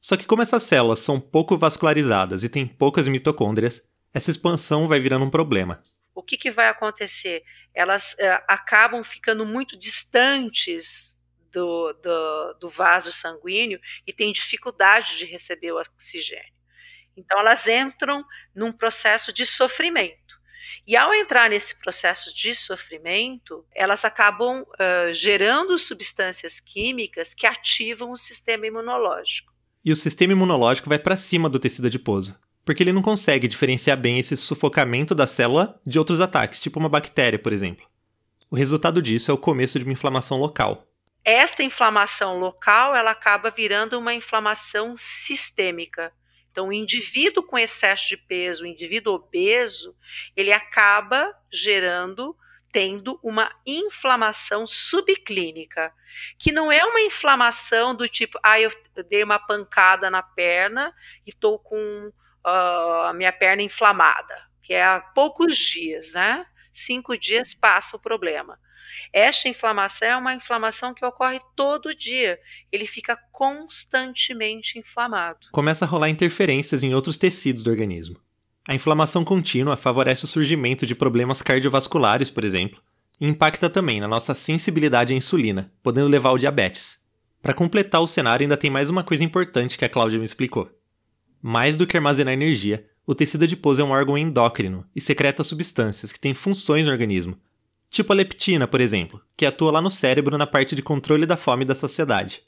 Só 0.00 0.16
que 0.16 0.24
como 0.24 0.40
essas 0.40 0.62
células 0.62 1.00
são 1.00 1.20
pouco 1.20 1.58
vascularizadas 1.58 2.44
e 2.44 2.48
têm 2.48 2.66
poucas 2.66 3.06
mitocôndrias, 3.08 3.86
essa 4.14 4.30
expansão 4.30 4.88
vai 4.88 4.98
virando 5.00 5.26
um 5.26 5.30
problema. 5.30 5.84
O 6.14 6.22
que, 6.22 6.36
que 6.36 6.50
vai 6.50 6.68
acontecer? 6.68 7.42
Elas 7.74 8.12
uh, 8.14 8.44
acabam 8.46 9.02
ficando 9.02 9.44
muito 9.44 9.76
distantes 9.76 11.18
do, 11.50 11.92
do, 11.94 12.54
do 12.60 12.68
vaso 12.68 13.10
sanguíneo 13.10 13.80
e 14.06 14.12
têm 14.12 14.32
dificuldade 14.32 15.16
de 15.16 15.24
receber 15.24 15.72
o 15.72 15.78
oxigênio. 15.78 16.52
Então, 17.16 17.38
elas 17.38 17.66
entram 17.66 18.24
num 18.54 18.72
processo 18.72 19.32
de 19.32 19.46
sofrimento. 19.46 20.24
E 20.86 20.96
ao 20.96 21.14
entrar 21.14 21.48
nesse 21.48 21.78
processo 21.78 22.34
de 22.34 22.54
sofrimento, 22.54 23.64
elas 23.74 24.04
acabam 24.04 24.62
uh, 24.62 25.14
gerando 25.14 25.78
substâncias 25.78 26.60
químicas 26.60 27.32
que 27.32 27.46
ativam 27.46 28.10
o 28.10 28.16
sistema 28.16 28.66
imunológico. 28.66 29.52
E 29.84 29.92
o 29.92 29.96
sistema 29.96 30.32
imunológico 30.32 30.88
vai 30.88 30.98
para 30.98 31.16
cima 31.16 31.48
do 31.48 31.58
tecido 31.58 31.86
adiposo, 31.86 32.38
porque 32.64 32.82
ele 32.82 32.92
não 32.92 33.02
consegue 33.02 33.48
diferenciar 33.48 33.96
bem 33.96 34.18
esse 34.18 34.36
sufocamento 34.36 35.14
da 35.14 35.26
célula 35.26 35.80
de 35.86 35.98
outros 35.98 36.20
ataques, 36.20 36.60
tipo 36.60 36.78
uma 36.78 36.88
bactéria, 36.88 37.38
por 37.38 37.52
exemplo. 37.52 37.86
O 38.50 38.56
resultado 38.56 39.02
disso 39.02 39.30
é 39.30 39.34
o 39.34 39.38
começo 39.38 39.78
de 39.78 39.84
uma 39.84 39.92
inflamação 39.92 40.38
local. 40.38 40.86
Esta 41.24 41.62
inflamação 41.62 42.38
local, 42.38 42.94
ela 42.94 43.10
acaba 43.10 43.50
virando 43.50 43.98
uma 43.98 44.14
inflamação 44.14 44.94
sistêmica 44.96 46.12
então, 46.54 46.68
o 46.68 46.72
indivíduo 46.72 47.42
com 47.42 47.58
excesso 47.58 48.10
de 48.10 48.16
peso, 48.16 48.62
o 48.62 48.66
indivíduo 48.68 49.14
obeso, 49.14 49.92
ele 50.36 50.52
acaba 50.52 51.36
gerando, 51.52 52.36
tendo 52.70 53.18
uma 53.24 53.52
inflamação 53.66 54.64
subclínica, 54.64 55.92
que 56.38 56.52
não 56.52 56.70
é 56.70 56.84
uma 56.84 57.00
inflamação 57.00 57.92
do 57.92 58.08
tipo, 58.08 58.38
ah, 58.40 58.60
eu 58.60 58.70
dei 59.10 59.24
uma 59.24 59.36
pancada 59.36 60.08
na 60.08 60.22
perna 60.22 60.94
e 61.26 61.30
estou 61.30 61.58
com 61.58 62.12
a 62.44 63.12
minha 63.14 63.32
perna 63.32 63.62
inflamada, 63.62 64.34
que 64.62 64.74
é 64.74 64.84
há 64.84 65.00
poucos 65.00 65.56
dias, 65.56 66.12
né? 66.14 66.44
Cinco 66.72 67.16
dias 67.16 67.54
passa 67.54 67.96
o 67.96 68.00
problema. 68.00 68.58
Esta 69.12 69.48
inflamação 69.48 70.08
é 70.08 70.16
uma 70.16 70.34
inflamação 70.34 70.94
que 70.94 71.04
ocorre 71.04 71.40
todo 71.56 71.94
dia. 71.94 72.38
Ele 72.70 72.86
fica 72.86 73.16
constantemente 73.32 74.78
inflamado. 74.78 75.46
Começa 75.52 75.84
a 75.84 75.88
rolar 75.88 76.08
interferências 76.08 76.82
em 76.82 76.94
outros 76.94 77.16
tecidos 77.16 77.62
do 77.62 77.70
organismo. 77.70 78.20
A 78.66 78.74
inflamação 78.74 79.24
contínua 79.24 79.76
favorece 79.76 80.24
o 80.24 80.28
surgimento 80.28 80.86
de 80.86 80.94
problemas 80.94 81.42
cardiovasculares, 81.42 82.30
por 82.30 82.44
exemplo, 82.44 82.80
e 83.20 83.26
impacta 83.26 83.68
também 83.68 84.00
na 84.00 84.08
nossa 84.08 84.34
sensibilidade 84.34 85.12
à 85.12 85.16
insulina, 85.16 85.72
podendo 85.82 86.08
levar 86.08 86.30
ao 86.30 86.38
diabetes. 86.38 86.98
Para 87.42 87.52
completar 87.52 88.00
o 88.00 88.06
cenário, 88.06 88.44
ainda 88.44 88.56
tem 88.56 88.70
mais 88.70 88.88
uma 88.88 89.04
coisa 89.04 89.22
importante 89.22 89.76
que 89.76 89.84
a 89.84 89.88
Cláudia 89.88 90.18
me 90.18 90.24
explicou. 90.24 90.70
Mais 91.46 91.76
do 91.76 91.86
que 91.86 91.94
armazenar 91.94 92.32
energia, 92.32 92.86
o 93.06 93.14
tecido 93.14 93.44
adiposo 93.44 93.82
é 93.82 93.84
um 93.84 93.90
órgão 93.90 94.16
endócrino 94.16 94.82
e 94.96 95.00
secreta 95.00 95.44
substâncias 95.44 96.10
que 96.10 96.18
têm 96.18 96.32
funções 96.32 96.86
no 96.86 96.90
organismo, 96.90 97.36
tipo 97.90 98.10
a 98.10 98.16
leptina, 98.16 98.66
por 98.66 98.80
exemplo, 98.80 99.20
que 99.36 99.44
atua 99.44 99.70
lá 99.70 99.82
no 99.82 99.90
cérebro 99.90 100.38
na 100.38 100.46
parte 100.46 100.74
de 100.74 100.80
controle 100.80 101.26
da 101.26 101.36
fome 101.36 101.62
e 101.62 101.66
da 101.66 101.74
saciedade. 101.74 102.42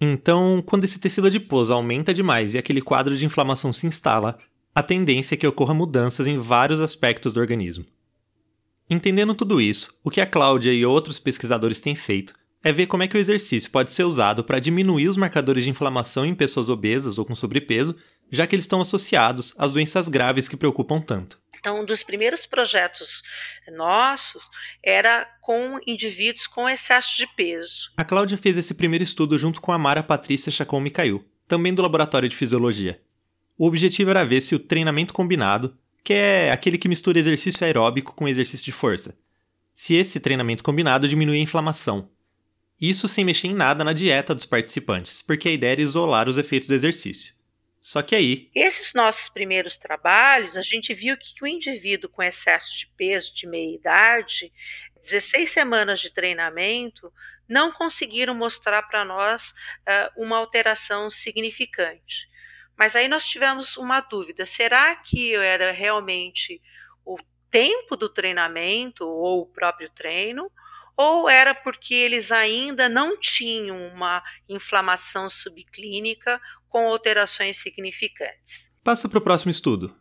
Então, 0.00 0.62
quando 0.64 0.84
esse 0.84 0.98
tecido 0.98 1.26
adiposo 1.26 1.74
aumenta 1.74 2.14
demais 2.14 2.54
e 2.54 2.58
aquele 2.58 2.80
quadro 2.80 3.14
de 3.18 3.26
inflamação 3.26 3.70
se 3.70 3.86
instala, 3.86 4.38
a 4.74 4.82
tendência 4.82 5.34
é 5.34 5.36
que 5.36 5.46
ocorra 5.46 5.74
mudanças 5.74 6.26
em 6.26 6.38
vários 6.38 6.80
aspectos 6.80 7.34
do 7.34 7.40
organismo. 7.40 7.84
Entendendo 8.88 9.34
tudo 9.34 9.60
isso, 9.60 9.94
o 10.02 10.10
que 10.10 10.22
a 10.22 10.26
Cláudia 10.26 10.72
e 10.72 10.86
outros 10.86 11.18
pesquisadores 11.18 11.82
têm 11.82 11.94
feito 11.94 12.32
é 12.66 12.72
ver 12.72 12.88
como 12.88 13.04
é 13.04 13.06
que 13.06 13.16
o 13.16 13.20
exercício 13.20 13.70
pode 13.70 13.92
ser 13.92 14.02
usado 14.02 14.42
para 14.42 14.58
diminuir 14.58 15.06
os 15.06 15.16
marcadores 15.16 15.62
de 15.62 15.70
inflamação 15.70 16.26
em 16.26 16.34
pessoas 16.34 16.68
obesas 16.68 17.16
ou 17.16 17.24
com 17.24 17.32
sobrepeso, 17.32 17.94
já 18.28 18.44
que 18.44 18.56
eles 18.56 18.64
estão 18.64 18.80
associados 18.80 19.54
às 19.56 19.72
doenças 19.72 20.08
graves 20.08 20.48
que 20.48 20.56
preocupam 20.56 21.00
tanto. 21.00 21.38
Então, 21.56 21.82
um 21.82 21.84
dos 21.84 22.02
primeiros 22.02 22.44
projetos 22.44 23.22
nossos 23.76 24.42
era 24.82 25.28
com 25.40 25.78
indivíduos 25.86 26.48
com 26.48 26.68
excesso 26.68 27.16
de 27.16 27.28
peso. 27.36 27.92
A 27.96 28.04
Cláudia 28.04 28.36
fez 28.36 28.56
esse 28.56 28.74
primeiro 28.74 29.04
estudo 29.04 29.38
junto 29.38 29.60
com 29.60 29.70
a 29.70 29.78
Mara 29.78 30.02
Patrícia 30.02 30.50
Chacon 30.50 30.80
Micail, 30.80 31.24
também 31.46 31.72
do 31.72 31.82
Laboratório 31.82 32.28
de 32.28 32.36
Fisiologia. 32.36 33.00
O 33.56 33.68
objetivo 33.68 34.10
era 34.10 34.24
ver 34.24 34.40
se 34.40 34.56
o 34.56 34.58
treinamento 34.58 35.14
combinado, 35.14 35.78
que 36.02 36.12
é 36.12 36.50
aquele 36.50 36.78
que 36.78 36.88
mistura 36.88 37.16
exercício 37.16 37.64
aeróbico 37.64 38.12
com 38.12 38.26
exercício 38.26 38.64
de 38.64 38.72
força, 38.72 39.16
se 39.72 39.94
esse 39.94 40.18
treinamento 40.18 40.64
combinado 40.64 41.06
diminuía 41.06 41.38
a 41.38 41.44
inflamação, 41.44 42.10
isso 42.80 43.08
sem 43.08 43.24
mexer 43.24 43.48
em 43.48 43.54
nada 43.54 43.82
na 43.82 43.92
dieta 43.92 44.34
dos 44.34 44.44
participantes, 44.44 45.22
porque 45.22 45.48
a 45.48 45.52
ideia 45.52 45.72
era 45.72 45.80
isolar 45.80 46.28
os 46.28 46.38
efeitos 46.38 46.68
do 46.68 46.74
exercício. 46.74 47.34
Só 47.80 48.02
que 48.02 48.16
aí. 48.16 48.50
Esses 48.54 48.94
nossos 48.94 49.28
primeiros 49.28 49.78
trabalhos, 49.78 50.56
a 50.56 50.62
gente 50.62 50.92
viu 50.92 51.16
que 51.16 51.32
o 51.42 51.46
indivíduo 51.46 52.10
com 52.10 52.22
excesso 52.22 52.76
de 52.76 52.86
peso 52.96 53.32
de 53.32 53.46
meia 53.46 53.76
idade, 53.76 54.52
16 55.00 55.48
semanas 55.48 56.00
de 56.00 56.10
treinamento, 56.10 57.12
não 57.48 57.70
conseguiram 57.70 58.34
mostrar 58.34 58.82
para 58.82 59.04
nós 59.04 59.50
uh, 59.50 60.22
uma 60.22 60.36
alteração 60.36 61.08
significante. 61.08 62.28
Mas 62.76 62.96
aí 62.96 63.08
nós 63.08 63.26
tivemos 63.26 63.76
uma 63.76 64.00
dúvida: 64.00 64.44
será 64.44 64.94
que 64.96 65.34
era 65.34 65.70
realmente 65.70 66.60
o 67.04 67.16
tempo 67.50 67.96
do 67.96 68.08
treinamento 68.08 69.06
ou 69.06 69.42
o 69.42 69.46
próprio 69.46 69.88
treino? 69.90 70.50
Ou 70.96 71.28
era 71.28 71.54
porque 71.54 71.94
eles 71.94 72.32
ainda 72.32 72.88
não 72.88 73.18
tinham 73.18 73.86
uma 73.88 74.22
inflamação 74.48 75.28
subclínica 75.28 76.40
com 76.68 76.88
alterações 76.88 77.58
significantes. 77.58 78.72
Passa 78.82 79.08
para 79.08 79.18
o 79.18 79.22
próximo 79.22 79.50
estudo. 79.50 79.94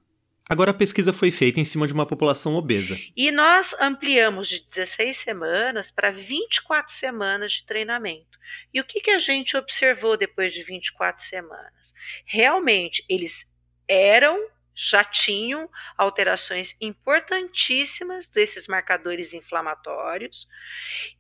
Agora 0.47 0.69
a 0.69 0.75
pesquisa 0.75 1.11
foi 1.11 1.31
feita 1.31 1.59
em 1.59 1.65
cima 1.65 1.87
de 1.87 1.93
uma 1.93 2.05
população 2.05 2.55
obesa. 2.55 2.95
E 3.17 3.31
nós 3.31 3.75
ampliamos 3.79 4.47
de 4.47 4.63
16 4.63 5.17
semanas 5.17 5.89
para 5.89 6.11
24 6.11 6.93
semanas 6.93 7.53
de 7.53 7.65
treinamento. 7.65 8.37
E 8.71 8.79
o 8.79 8.83
que, 8.83 9.01
que 9.01 9.09
a 9.09 9.17
gente 9.17 9.57
observou 9.57 10.15
depois 10.15 10.53
de 10.53 10.61
24 10.61 11.23
semanas? 11.23 11.93
Realmente, 12.25 13.03
eles 13.09 13.49
eram 13.87 14.37
já 14.75 15.03
tinham 15.03 15.69
alterações 15.97 16.75
importantíssimas 16.81 18.27
desses 18.27 18.67
marcadores 18.67 19.33
inflamatórios. 19.33 20.47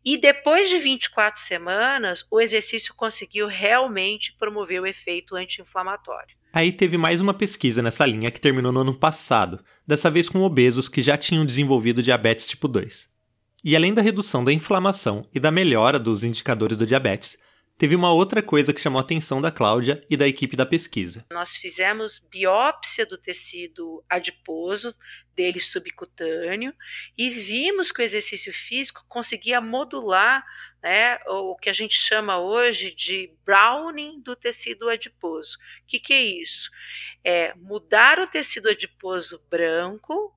E 0.03 0.17
depois 0.17 0.69
de 0.69 0.77
24 0.77 1.41
semanas, 1.41 2.27
o 2.29 2.41
exercício 2.41 2.93
conseguiu 2.93 3.47
realmente 3.47 4.35
promover 4.37 4.81
o 4.81 4.87
efeito 4.87 5.35
anti-inflamatório. 5.35 6.35
Aí 6.51 6.71
teve 6.71 6.97
mais 6.97 7.19
uma 7.19 7.33
pesquisa 7.33 7.81
nessa 7.81 8.05
linha 8.05 8.31
que 8.31 8.39
terminou 8.39 8.71
no 8.71 8.81
ano 8.81 8.93
passado, 8.93 9.63
dessa 9.85 10.09
vez 10.09 10.29
com 10.29 10.41
obesos 10.41 10.87
que 10.87 11.01
já 11.01 11.17
tinham 11.17 11.45
desenvolvido 11.45 12.03
diabetes 12.03 12.47
tipo 12.47 12.67
2. 12.67 13.09
E 13.63 13.75
além 13.75 13.93
da 13.93 14.01
redução 14.01 14.43
da 14.43 14.53
inflamação 14.53 15.27
e 15.33 15.39
da 15.39 15.51
melhora 15.51 15.99
dos 15.99 16.23
indicadores 16.23 16.77
do 16.77 16.85
diabetes, 16.85 17.37
Teve 17.77 17.93
uma 17.93 18.13
outra 18.13 18.41
coisa 18.41 18.73
que 18.73 18.79
chamou 18.79 18.99
a 18.99 19.01
atenção 19.01 19.41
da 19.41 19.51
Cláudia 19.51 20.01
e 20.09 20.15
da 20.15 20.25
equipe 20.25 20.55
da 20.55 20.65
pesquisa. 20.65 21.25
Nós 21.29 21.57
fizemos 21.57 22.19
biópsia 22.19 23.05
do 23.05 23.17
tecido 23.17 24.01
adiposo 24.09 24.95
dele 25.35 25.59
subcutâneo 25.59 26.73
e 27.17 27.29
vimos 27.29 27.91
que 27.91 28.01
o 28.01 28.05
exercício 28.05 28.53
físico 28.53 29.03
conseguia 29.09 29.59
modular 29.59 30.45
né, 30.81 31.17
o 31.27 31.57
que 31.57 31.69
a 31.69 31.73
gente 31.73 31.95
chama 31.95 32.39
hoje 32.39 32.95
de 32.95 33.33
browning 33.43 34.21
do 34.21 34.37
tecido 34.37 34.87
adiposo. 34.87 35.57
O 35.83 35.85
que, 35.85 35.99
que 35.99 36.13
é 36.13 36.23
isso? 36.23 36.71
É 37.25 37.53
mudar 37.55 38.19
o 38.19 38.27
tecido 38.27 38.69
adiposo 38.69 39.43
branco 39.49 40.33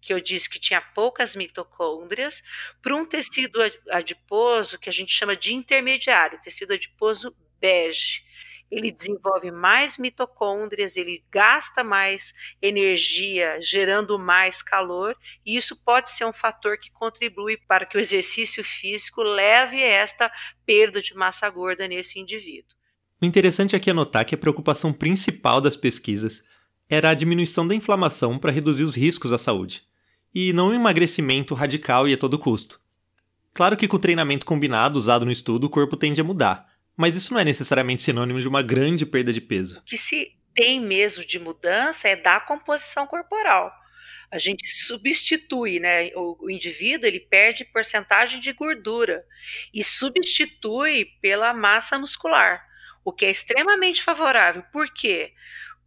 que 0.00 0.12
eu 0.12 0.20
disse 0.20 0.48
que 0.48 0.58
tinha 0.58 0.80
poucas 0.80 1.36
mitocôndrias, 1.36 2.42
para 2.80 2.96
um 2.96 3.04
tecido 3.04 3.60
adiposo 3.90 4.78
que 4.78 4.88
a 4.88 4.92
gente 4.92 5.12
chama 5.12 5.36
de 5.36 5.52
intermediário, 5.52 6.40
tecido 6.42 6.72
adiposo 6.72 7.34
bege. 7.60 8.22
Ele 8.70 8.92
desenvolve 8.92 9.50
mais 9.50 9.98
mitocôndrias, 9.98 10.96
ele 10.96 11.24
gasta 11.28 11.82
mais 11.82 12.32
energia, 12.62 13.58
gerando 13.60 14.16
mais 14.16 14.62
calor, 14.62 15.16
e 15.44 15.56
isso 15.56 15.84
pode 15.84 16.10
ser 16.10 16.24
um 16.24 16.32
fator 16.32 16.78
que 16.78 16.90
contribui 16.92 17.56
para 17.66 17.84
que 17.84 17.98
o 17.98 18.00
exercício 18.00 18.62
físico 18.62 19.22
leve 19.22 19.82
esta 19.82 20.30
perda 20.64 21.02
de 21.02 21.14
massa 21.14 21.50
gorda 21.50 21.88
nesse 21.88 22.20
indivíduo. 22.20 22.76
O 23.20 23.26
interessante 23.26 23.74
aqui 23.74 23.90
é 23.90 23.92
notar 23.92 24.24
que 24.24 24.36
a 24.36 24.38
preocupação 24.38 24.92
principal 24.92 25.60
das 25.60 25.76
pesquisas 25.76 26.44
era 26.88 27.10
a 27.10 27.14
diminuição 27.14 27.66
da 27.66 27.74
inflamação 27.74 28.38
para 28.38 28.52
reduzir 28.52 28.84
os 28.84 28.94
riscos 28.94 29.32
à 29.32 29.38
saúde 29.38 29.89
e 30.34 30.52
não 30.52 30.68
um 30.68 30.74
emagrecimento 30.74 31.54
radical 31.54 32.08
e 32.08 32.14
a 32.14 32.18
todo 32.18 32.38
custo. 32.38 32.80
Claro 33.52 33.76
que 33.76 33.88
com 33.88 33.96
o 33.96 34.00
treinamento 34.00 34.46
combinado 34.46 34.98
usado 34.98 35.24
no 35.24 35.32
estudo 35.32 35.66
o 35.66 35.70
corpo 35.70 35.96
tende 35.96 36.20
a 36.20 36.24
mudar, 36.24 36.68
mas 36.96 37.16
isso 37.16 37.32
não 37.32 37.40
é 37.40 37.44
necessariamente 37.44 38.02
sinônimo 38.02 38.40
de 38.40 38.48
uma 38.48 38.62
grande 38.62 39.04
perda 39.04 39.32
de 39.32 39.40
peso. 39.40 39.78
O 39.78 39.82
que 39.82 39.96
se 39.96 40.36
tem 40.54 40.80
mesmo 40.80 41.24
de 41.24 41.38
mudança 41.38 42.08
é 42.08 42.16
da 42.16 42.38
composição 42.38 43.06
corporal. 43.06 43.72
A 44.30 44.38
gente 44.38 44.70
substitui, 44.70 45.80
né? 45.80 46.10
O, 46.14 46.44
o 46.44 46.50
indivíduo 46.50 47.06
ele 47.06 47.18
perde 47.18 47.64
porcentagem 47.64 48.40
de 48.40 48.52
gordura 48.52 49.24
e 49.74 49.82
substitui 49.82 51.06
pela 51.20 51.52
massa 51.52 51.98
muscular, 51.98 52.64
o 53.04 53.12
que 53.12 53.24
é 53.24 53.30
extremamente 53.30 54.02
favorável. 54.02 54.62
Por 54.72 54.92
quê? 54.92 55.32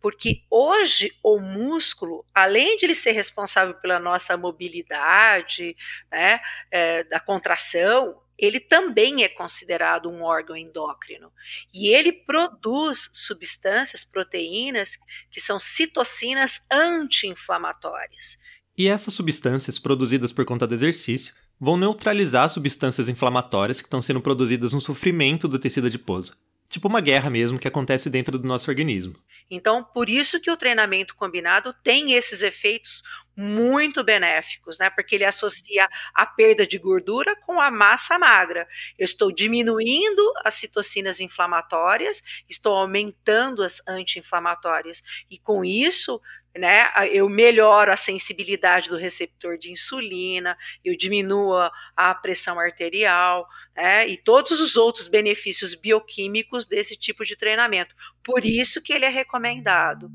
Porque 0.03 0.43
hoje 0.51 1.17
o 1.23 1.39
músculo, 1.39 2.25
além 2.35 2.77
de 2.77 2.85
ele 2.85 2.93
ser 2.93 3.13
responsável 3.13 3.73
pela 3.75 3.99
nossa 3.99 4.35
mobilidade, 4.35 5.77
né, 6.11 6.41
é, 6.69 7.05
da 7.05 7.21
contração, 7.21 8.21
ele 8.37 8.59
também 8.59 9.23
é 9.23 9.29
considerado 9.29 10.09
um 10.09 10.21
órgão 10.21 10.57
endócrino. 10.57 11.31
E 11.73 11.87
ele 11.87 12.11
produz 12.11 13.11
substâncias, 13.13 14.03
proteínas, 14.03 14.97
que 15.31 15.39
são 15.39 15.57
citocinas 15.57 16.61
anti-inflamatórias. 16.69 18.37
E 18.77 18.89
essas 18.89 19.13
substâncias 19.13 19.79
produzidas 19.79 20.33
por 20.33 20.43
conta 20.43 20.67
do 20.67 20.73
exercício 20.73 21.33
vão 21.57 21.77
neutralizar 21.77 22.49
substâncias 22.49 23.07
inflamatórias 23.07 23.79
que 23.79 23.87
estão 23.87 24.01
sendo 24.01 24.19
produzidas 24.19 24.73
no 24.73 24.81
sofrimento 24.81 25.47
do 25.47 25.57
tecido 25.57 25.87
adiposo 25.87 26.35
tipo 26.73 26.87
uma 26.87 26.99
guerra 26.99 27.29
mesmo 27.29 27.59
que 27.59 27.67
acontece 27.67 28.09
dentro 28.09 28.37
do 28.37 28.47
nosso 28.47 28.69
organismo. 28.69 29.15
Então, 29.49 29.83
por 29.83 30.09
isso 30.09 30.41
que 30.41 30.49
o 30.49 30.57
treinamento 30.57 31.15
combinado 31.15 31.73
tem 31.83 32.13
esses 32.13 32.41
efeitos 32.41 33.03
muito 33.35 34.03
benéficos, 34.03 34.79
né? 34.79 34.89
Porque 34.89 35.15
ele 35.15 35.25
associa 35.25 35.87
a 36.13 36.25
perda 36.25 36.65
de 36.67 36.77
gordura 36.77 37.35
com 37.35 37.59
a 37.59 37.71
massa 37.71 38.17
magra. 38.17 38.67
Eu 38.97 39.05
estou 39.05 39.31
diminuindo 39.31 40.21
as 40.43 40.55
citocinas 40.55 41.19
inflamatórias, 41.19 42.23
estou 42.47 42.73
aumentando 42.73 43.63
as 43.63 43.81
anti-inflamatórias 43.87 45.01
e 45.29 45.37
com 45.37 45.65
isso 45.65 46.21
né, 46.55 46.85
eu 47.11 47.27
melhoro 47.27 47.91
a 47.91 47.97
sensibilidade 47.97 48.89
do 48.89 48.95
receptor 48.95 49.57
de 49.57 49.71
insulina, 49.71 50.55
eu 50.85 50.95
diminuo 50.95 51.55
a 51.95 52.13
pressão 52.13 52.59
arterial, 52.59 53.47
né, 53.75 54.07
e 54.07 54.17
todos 54.17 54.59
os 54.59 54.75
outros 54.75 55.07
benefícios 55.07 55.73
bioquímicos 55.73 56.67
desse 56.67 56.95
tipo 56.95 57.25
de 57.25 57.35
treinamento. 57.35 57.95
Por 58.23 58.45
isso 58.45 58.81
que 58.81 58.93
ele 58.93 59.05
é 59.05 59.09
recomendado. 59.09 60.11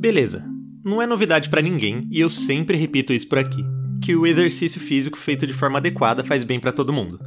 Beleza. 0.00 0.44
Não 0.84 1.00
é 1.00 1.06
novidade 1.06 1.48
para 1.48 1.62
ninguém, 1.62 2.06
e 2.10 2.20
eu 2.20 2.28
sempre 2.28 2.76
repito 2.76 3.12
isso 3.12 3.26
por 3.26 3.38
aqui, 3.38 3.64
que 4.02 4.14
o 4.14 4.26
exercício 4.26 4.78
físico 4.78 5.16
feito 5.16 5.46
de 5.46 5.54
forma 5.54 5.78
adequada 5.78 6.22
faz 6.22 6.44
bem 6.44 6.60
para 6.60 6.72
todo 6.72 6.92
mundo. 6.92 7.18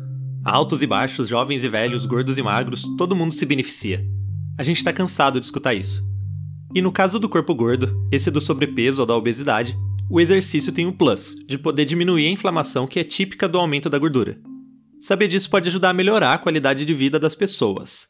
Altos 0.45 0.83
e 0.83 0.87
baixos, 0.87 1.27
jovens 1.27 1.63
e 1.63 1.69
velhos, 1.69 2.05
gordos 2.05 2.37
e 2.37 2.43
magros, 2.43 2.83
todo 2.97 3.15
mundo 3.15 3.33
se 3.33 3.45
beneficia. 3.47 4.05
A 4.59 4.63
gente 4.63 4.77
está 4.77 4.91
cansado 4.91 5.39
de 5.39 5.45
escutar 5.45 5.75
isso. 5.75 6.03
E 6.73 6.81
no 6.81 6.91
caso 6.91 7.19
do 7.19 7.29
corpo 7.29 7.53
gordo, 7.53 8.07
esse 8.11 8.31
do 8.31 8.41
sobrepeso 8.41 9.01
ou 9.01 9.05
da 9.05 9.15
obesidade, 9.15 9.77
o 10.09 10.19
exercício 10.19 10.73
tem 10.73 10.87
um 10.87 10.91
plus, 10.91 11.35
de 11.45 11.59
poder 11.59 11.85
diminuir 11.85 12.25
a 12.25 12.31
inflamação 12.31 12.87
que 12.87 12.99
é 12.99 13.03
típica 13.03 13.47
do 13.47 13.59
aumento 13.59 13.87
da 13.87 13.99
gordura. 13.99 14.39
Saber 14.99 15.27
disso 15.27 15.47
pode 15.47 15.69
ajudar 15.69 15.91
a 15.91 15.93
melhorar 15.93 16.33
a 16.33 16.37
qualidade 16.39 16.85
de 16.85 16.93
vida 16.93 17.19
das 17.19 17.35
pessoas. 17.35 18.07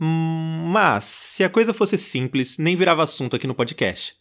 Hum, 0.00 0.64
mas, 0.72 1.04
se 1.04 1.44
a 1.44 1.50
coisa 1.50 1.74
fosse 1.74 1.98
simples, 1.98 2.56
nem 2.56 2.74
virava 2.74 3.02
assunto 3.02 3.36
aqui 3.36 3.46
no 3.46 3.54
podcast. 3.54 4.16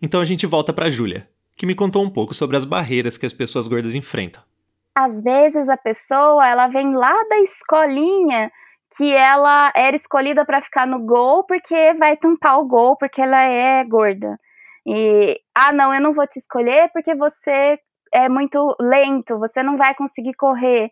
Então 0.00 0.22
a 0.22 0.24
gente 0.24 0.46
volta 0.46 0.72
para 0.72 0.88
Júlia, 0.88 1.28
que 1.54 1.66
me 1.66 1.74
contou 1.74 2.02
um 2.02 2.08
pouco 2.08 2.32
sobre 2.32 2.56
as 2.56 2.64
barreiras 2.64 3.18
que 3.18 3.26
as 3.26 3.32
pessoas 3.34 3.68
gordas 3.68 3.94
enfrentam. 3.94 4.42
Às 4.94 5.20
vezes 5.20 5.68
a 5.68 5.76
pessoa, 5.76 6.48
ela 6.48 6.66
vem 6.68 6.94
lá 6.96 7.12
da 7.28 7.40
escolinha 7.40 8.50
que 8.96 9.14
ela 9.14 9.72
era 9.74 9.96
escolhida 9.96 10.44
para 10.44 10.62
ficar 10.62 10.86
no 10.86 11.00
gol 11.00 11.44
porque 11.44 11.94
vai 11.94 12.16
tampar 12.16 12.58
o 12.58 12.66
gol 12.66 12.96
porque 12.96 13.20
ela 13.20 13.42
é 13.42 13.84
gorda. 13.84 14.38
E 14.86 15.40
ah, 15.54 15.72
não, 15.72 15.94
eu 15.94 16.00
não 16.00 16.12
vou 16.12 16.26
te 16.26 16.38
escolher 16.38 16.90
porque 16.92 17.14
você 17.14 17.78
é 18.12 18.28
muito 18.28 18.76
lento, 18.80 19.38
você 19.38 19.62
não 19.62 19.76
vai 19.76 19.94
conseguir 19.94 20.34
correr. 20.34 20.90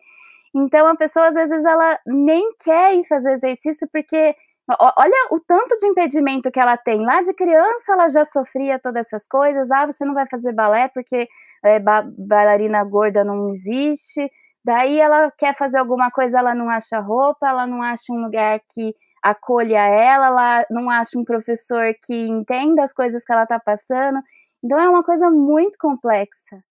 Então 0.53 0.87
a 0.87 0.95
pessoa 0.95 1.27
às 1.27 1.35
vezes 1.35 1.63
ela 1.65 1.99
nem 2.05 2.53
quer 2.63 2.95
ir 2.95 3.05
fazer 3.07 3.33
exercício 3.33 3.87
porque 3.91 4.35
olha 4.79 5.27
o 5.31 5.39
tanto 5.39 5.75
de 5.77 5.87
impedimento 5.87 6.51
que 6.51 6.59
ela 6.59 6.77
tem. 6.77 7.05
Lá 7.05 7.21
de 7.21 7.33
criança 7.33 7.93
ela 7.93 8.07
já 8.09 8.25
sofria 8.25 8.79
todas 8.79 9.07
essas 9.07 9.27
coisas. 9.27 9.71
Ah, 9.71 9.85
você 9.85 10.05
não 10.05 10.13
vai 10.13 10.25
fazer 10.29 10.53
balé 10.53 10.87
porque 10.89 11.27
é, 11.63 11.79
ba 11.79 12.03
bailarina 12.17 12.83
gorda 12.83 13.23
não 13.23 13.49
existe. 13.49 14.29
Daí 14.63 14.99
ela 14.99 15.31
quer 15.31 15.55
fazer 15.55 15.79
alguma 15.79 16.11
coisa, 16.11 16.39
ela 16.39 16.53
não 16.53 16.69
acha 16.69 16.99
roupa, 16.99 17.47
ela 17.47 17.65
não 17.65 17.81
acha 17.81 18.13
um 18.13 18.23
lugar 18.23 18.59
que 18.73 18.95
acolha 19.21 19.79
ela, 19.79 20.27
ela 20.27 20.65
não 20.69 20.89
acha 20.89 21.17
um 21.17 21.23
professor 21.23 21.93
que 22.03 22.13
entenda 22.13 22.83
as 22.83 22.93
coisas 22.93 23.23
que 23.23 23.31
ela 23.31 23.43
está 23.43 23.59
passando. 23.59 24.19
Então 24.63 24.79
é 24.79 24.87
uma 24.87 25.03
coisa 25.03 25.29
muito 25.29 25.77
complexa. 25.79 26.63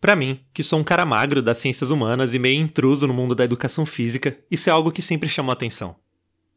Para 0.00 0.16
mim, 0.16 0.44
que 0.54 0.62
sou 0.62 0.78
um 0.78 0.84
cara 0.84 1.04
magro 1.04 1.42
das 1.42 1.58
ciências 1.58 1.90
humanas 1.90 2.32
e 2.32 2.38
meio 2.38 2.60
intruso 2.60 3.06
no 3.06 3.12
mundo 3.12 3.34
da 3.34 3.44
educação 3.44 3.84
física, 3.84 4.38
isso 4.50 4.70
é 4.70 4.72
algo 4.72 4.90
que 4.90 5.02
sempre 5.02 5.28
chamou 5.28 5.52
atenção. 5.52 5.96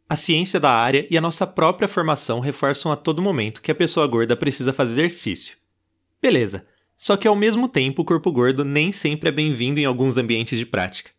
A 0.07 0.15
ciência 0.15 0.59
da 0.59 0.71
área 0.71 1.07
e 1.09 1.17
a 1.17 1.21
nossa 1.21 1.45
própria 1.45 1.87
formação 1.87 2.39
reforçam 2.39 2.91
a 2.91 2.95
todo 2.95 3.21
momento 3.21 3.61
que 3.61 3.71
a 3.71 3.75
pessoa 3.75 4.07
gorda 4.07 4.37
precisa 4.37 4.71
fazer 4.71 5.01
exercício. 5.01 5.57
Beleza, 6.21 6.65
só 6.95 7.17
que 7.17 7.27
ao 7.27 7.35
mesmo 7.35 7.67
tempo 7.67 8.01
o 8.01 8.05
corpo 8.05 8.31
gordo 8.31 8.63
nem 8.63 8.91
sempre 8.91 9.29
é 9.29 9.31
bem-vindo 9.31 9.79
em 9.79 9.85
alguns 9.85 10.17
ambientes 10.17 10.57
de 10.57 10.65
prática. 10.65 11.11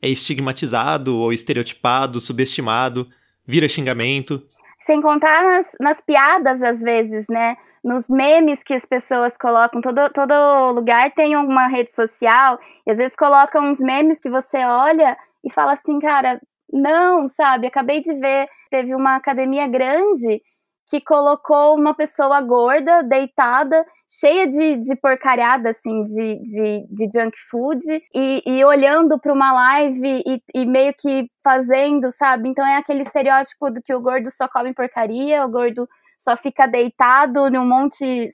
É 0.00 0.08
estigmatizado 0.08 1.16
ou 1.16 1.32
estereotipado, 1.32 2.20
subestimado, 2.20 3.08
vira 3.46 3.68
xingamento. 3.68 4.42
Sem 4.80 5.00
contar 5.00 5.44
nas, 5.44 5.76
nas 5.80 6.00
piadas, 6.00 6.62
às 6.62 6.80
vezes, 6.80 7.26
né? 7.28 7.56
Nos 7.84 8.08
memes 8.08 8.62
que 8.62 8.74
as 8.74 8.84
pessoas 8.84 9.36
colocam, 9.36 9.80
todo, 9.80 10.10
todo 10.10 10.72
lugar 10.72 11.12
tem 11.12 11.36
uma 11.36 11.68
rede 11.68 11.92
social, 11.92 12.58
e 12.86 12.90
às 12.90 12.98
vezes 12.98 13.16
colocam 13.16 13.70
uns 13.70 13.78
memes 13.78 14.20
que 14.20 14.28
você 14.28 14.64
olha 14.64 15.16
e 15.44 15.52
fala 15.52 15.72
assim, 15.72 15.98
cara, 16.00 16.40
não, 16.72 17.28
sabe? 17.28 17.66
Acabei 17.66 18.00
de 18.00 18.14
ver, 18.14 18.48
teve 18.70 18.94
uma 18.94 19.16
academia 19.16 19.66
grande 19.68 20.42
que 20.86 21.00
colocou 21.00 21.74
uma 21.74 21.94
pessoa 21.94 22.40
gorda, 22.40 23.02
deitada, 23.02 23.84
cheia 24.08 24.46
de, 24.46 24.76
de 24.76 24.94
porcariada, 24.96 25.70
assim, 25.70 26.02
de, 26.02 26.38
de, 26.42 26.86
de 26.90 27.08
junk 27.12 27.36
food, 27.50 27.82
e, 28.14 28.42
e 28.44 28.64
olhando 28.64 29.18
para 29.18 29.32
uma 29.32 29.52
live 29.52 30.22
e, 30.26 30.42
e, 30.54 30.66
meio 30.66 30.92
que 30.92 31.30
fazendo, 31.42 32.10
sabe? 32.10 32.48
Então 32.48 32.66
é 32.66 32.76
aquele 32.76 33.00
estereótipo 33.00 33.70
do 33.70 33.80
que 33.80 33.94
o 33.94 34.00
gordo 34.00 34.30
só 34.30 34.46
come 34.48 34.74
porcaria, 34.74 35.44
o 35.46 35.48
gordo 35.48 35.88
só 36.18 36.36
fica 36.36 36.66
deitado 36.66 37.50
num 37.50 37.66
monte 37.66 38.28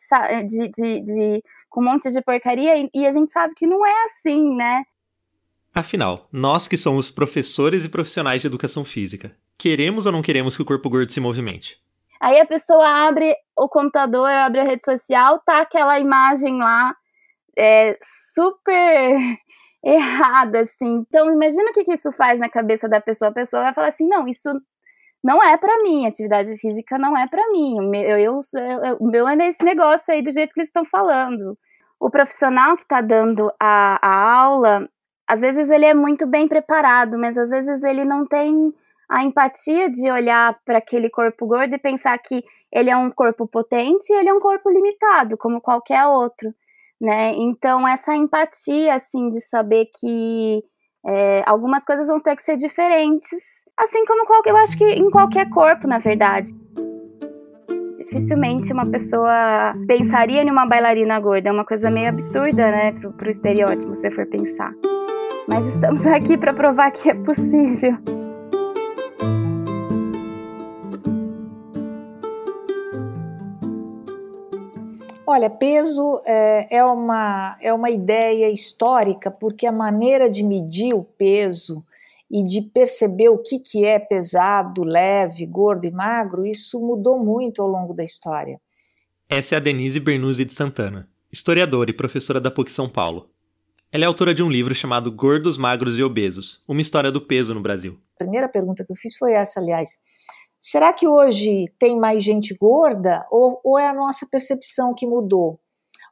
de, 0.46 0.68
de, 0.68 1.00
de 1.00 1.42
com 1.68 1.80
um 1.80 1.84
monte 1.84 2.10
de 2.10 2.20
porcaria, 2.22 2.76
e, 2.76 2.90
e 2.92 3.06
a 3.06 3.10
gente 3.12 3.30
sabe 3.30 3.54
que 3.54 3.66
não 3.66 3.86
é 3.86 4.04
assim, 4.04 4.56
né? 4.56 4.82
Afinal, 5.72 6.26
nós 6.32 6.66
que 6.66 6.76
somos 6.76 7.08
professores 7.10 7.84
e 7.84 7.88
profissionais 7.88 8.40
de 8.40 8.48
educação 8.48 8.84
física, 8.84 9.36
queremos 9.56 10.06
ou 10.06 10.12
não 10.12 10.22
queremos 10.22 10.56
que 10.56 10.62
o 10.62 10.64
corpo 10.64 10.90
gordo 10.90 11.12
se 11.12 11.20
movimente? 11.20 11.78
Aí 12.20 12.40
a 12.40 12.46
pessoa 12.46 12.86
abre 13.06 13.34
o 13.56 13.68
computador, 13.68 14.28
abre 14.28 14.60
a 14.60 14.64
rede 14.64 14.84
social, 14.84 15.40
tá 15.44 15.60
aquela 15.60 15.98
imagem 15.98 16.58
lá 16.58 16.94
é, 17.56 17.98
super 18.02 19.16
errada, 19.84 20.60
assim. 20.60 21.04
Então, 21.08 21.32
imagina 21.32 21.70
o 21.70 21.72
que, 21.72 21.84
que 21.84 21.94
isso 21.94 22.12
faz 22.12 22.40
na 22.40 22.48
cabeça 22.48 22.88
da 22.88 23.00
pessoa. 23.00 23.30
A 23.30 23.34
pessoa 23.34 23.64
vai 23.64 23.74
falar 23.74 23.88
assim: 23.88 24.08
não, 24.08 24.26
isso 24.26 24.50
não 25.22 25.42
é 25.42 25.56
para 25.56 25.82
mim, 25.82 26.06
atividade 26.06 26.56
física 26.58 26.96
não 26.98 27.16
é 27.16 27.26
para 27.26 27.50
mim. 27.50 27.80
O 27.80 27.82
meu, 27.82 28.18
eu, 28.18 28.40
eu, 28.84 28.98
meu 29.00 29.28
é 29.28 29.36
nesse 29.36 29.64
negócio 29.64 30.12
aí 30.12 30.22
do 30.22 30.30
jeito 30.30 30.52
que 30.52 30.60
eles 30.60 30.68
estão 30.68 30.84
falando. 30.84 31.58
O 32.00 32.10
profissional 32.10 32.76
que 32.76 32.82
está 32.82 33.00
dando 33.00 33.50
a, 33.60 33.98
a 34.00 34.32
aula, 34.40 34.88
às 35.26 35.40
vezes 35.40 35.68
ele 35.68 35.84
é 35.84 35.94
muito 35.94 36.26
bem 36.26 36.46
preparado, 36.46 37.18
mas 37.18 37.36
às 37.36 37.50
vezes 37.50 37.82
ele 37.82 38.04
não 38.04 38.24
tem 38.26 38.72
a 39.08 39.24
empatia 39.24 39.90
de 39.90 40.10
olhar 40.10 40.58
para 40.64 40.78
aquele 40.78 41.08
corpo 41.08 41.46
gordo 41.46 41.74
e 41.74 41.78
pensar 41.78 42.16
que 42.18 42.44
ele 42.70 42.90
é 42.90 42.96
um 42.96 43.10
corpo 43.10 43.46
potente 43.46 44.12
e 44.12 44.16
ele 44.16 44.28
é 44.28 44.34
um 44.34 44.40
corpo 44.40 44.68
limitado, 44.68 45.36
como 45.38 45.60
qualquer 45.60 46.04
outro, 46.06 46.52
né? 47.00 47.32
Então, 47.34 47.88
essa 47.88 48.14
empatia, 48.14 48.94
assim, 48.94 49.30
de 49.30 49.40
saber 49.40 49.86
que 49.98 50.62
é, 51.06 51.42
algumas 51.46 51.84
coisas 51.86 52.08
vão 52.08 52.20
ter 52.20 52.36
que 52.36 52.42
ser 52.42 52.56
diferentes, 52.56 53.64
assim 53.78 54.04
como 54.04 54.26
qualquer, 54.26 54.50
eu 54.50 54.56
acho 54.58 54.76
que 54.76 54.84
em 54.84 55.10
qualquer 55.10 55.48
corpo, 55.48 55.88
na 55.88 55.98
verdade. 55.98 56.54
Dificilmente 57.96 58.72
uma 58.72 58.90
pessoa 58.90 59.74
pensaria 59.86 60.42
em 60.42 60.50
uma 60.50 60.66
bailarina 60.66 61.18
gorda, 61.18 61.48
é 61.48 61.52
uma 61.52 61.64
coisa 61.64 61.90
meio 61.90 62.10
absurda, 62.10 62.70
né, 62.70 62.92
pro, 62.92 63.12
pro 63.12 63.30
estereótipo, 63.30 63.94
se 63.94 64.02
você 64.02 64.10
for 64.10 64.26
pensar. 64.26 64.72
Mas 65.46 65.64
estamos 65.66 66.04
aqui 66.08 66.36
para 66.36 66.52
provar 66.52 66.90
que 66.90 67.10
é 67.10 67.14
possível. 67.14 67.96
Olha, 75.30 75.50
peso 75.50 76.22
é, 76.24 76.78
é, 76.78 76.82
uma, 76.82 77.58
é 77.60 77.70
uma 77.70 77.90
ideia 77.90 78.50
histórica, 78.50 79.30
porque 79.30 79.66
a 79.66 79.70
maneira 79.70 80.30
de 80.30 80.42
medir 80.42 80.94
o 80.94 81.04
peso 81.04 81.84
e 82.30 82.42
de 82.42 82.62
perceber 82.62 83.28
o 83.28 83.36
que, 83.36 83.58
que 83.58 83.84
é 83.84 83.98
pesado, 83.98 84.82
leve, 84.82 85.44
gordo 85.44 85.84
e 85.84 85.90
magro, 85.90 86.46
isso 86.46 86.80
mudou 86.80 87.22
muito 87.22 87.60
ao 87.60 87.68
longo 87.68 87.92
da 87.92 88.02
história. 88.02 88.58
Essa 89.28 89.56
é 89.56 89.58
a 89.58 89.60
Denise 89.60 90.00
Bernuzzi 90.00 90.46
de 90.46 90.54
Santana, 90.54 91.06
historiadora 91.30 91.90
e 91.90 91.92
professora 91.92 92.40
da 92.40 92.50
PUC 92.50 92.72
São 92.72 92.88
Paulo. 92.88 93.28
Ela 93.92 94.04
é 94.04 94.06
autora 94.06 94.32
de 94.32 94.42
um 94.42 94.50
livro 94.50 94.74
chamado 94.74 95.12
Gordos, 95.12 95.58
Magros 95.58 95.98
e 95.98 96.02
Obesos 96.02 96.62
Uma 96.66 96.80
História 96.80 97.12
do 97.12 97.20
Peso 97.20 97.52
no 97.52 97.60
Brasil. 97.60 98.00
A 98.16 98.24
primeira 98.24 98.48
pergunta 98.48 98.82
que 98.82 98.90
eu 98.90 98.96
fiz 98.96 99.14
foi 99.18 99.34
essa, 99.34 99.60
aliás. 99.60 100.00
Será 100.60 100.92
que 100.92 101.06
hoje 101.06 101.66
tem 101.78 101.98
mais 101.98 102.22
gente 102.22 102.54
gorda 102.60 103.24
ou, 103.30 103.60
ou 103.64 103.78
é 103.78 103.88
a 103.88 103.94
nossa 103.94 104.26
percepção 104.26 104.92
que 104.92 105.06
mudou? 105.06 105.60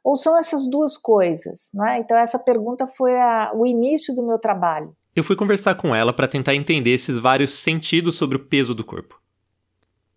Ou 0.03 0.15
são 0.15 0.37
essas 0.37 0.69
duas 0.69 0.95
coisas? 0.95 1.69
Né? 1.73 1.99
Então, 1.99 2.17
essa 2.17 2.39
pergunta 2.39 2.87
foi 2.87 3.19
a, 3.19 3.51
o 3.53 3.65
início 3.65 4.15
do 4.15 4.25
meu 4.25 4.39
trabalho. 4.39 4.95
Eu 5.13 5.23
fui 5.23 5.35
conversar 5.35 5.75
com 5.75 5.93
ela 5.93 6.13
para 6.13 6.27
tentar 6.27 6.55
entender 6.55 6.91
esses 6.91 7.17
vários 7.17 7.55
sentidos 7.55 8.15
sobre 8.15 8.37
o 8.37 8.45
peso 8.45 8.73
do 8.73 8.85
corpo. 8.85 9.19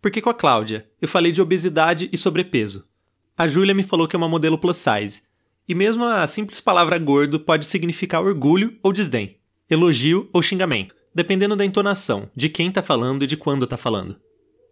Porque 0.01 0.23
com 0.23 0.31
a 0.31 0.35
Cláudia, 0.35 0.89
eu 1.03 1.09
falei 1.09 1.33
de 1.33 1.43
obesidade 1.43 2.09
e 2.13 2.17
sobrepeso. 2.17 2.89
A 3.37 3.49
Júlia 3.49 3.75
me 3.75 3.83
falou 3.83 4.07
que 4.07 4.15
é 4.15 4.19
uma 4.19 4.29
modelo 4.29 4.59
plus 4.59 4.77
size. 4.77 5.23
E 5.67 5.75
mesmo 5.75 6.05
a 6.05 6.27
simples 6.27 6.61
palavra 6.61 6.99
gordo 6.99 7.41
pode 7.41 7.67
significar 7.67 8.23
orgulho 8.23 8.79
ou 8.83 8.93
desdém, 8.93 9.39
elogio 9.69 10.29
ou 10.33 10.43
xingamento 10.43 11.00
dependendo 11.15 11.57
da 11.57 11.65
entonação, 11.65 12.31
de 12.35 12.49
quem 12.49 12.69
está 12.69 12.83
falando 12.83 13.25
e 13.25 13.27
de 13.27 13.37
quando 13.37 13.65
está 13.65 13.77
falando. 13.77 14.21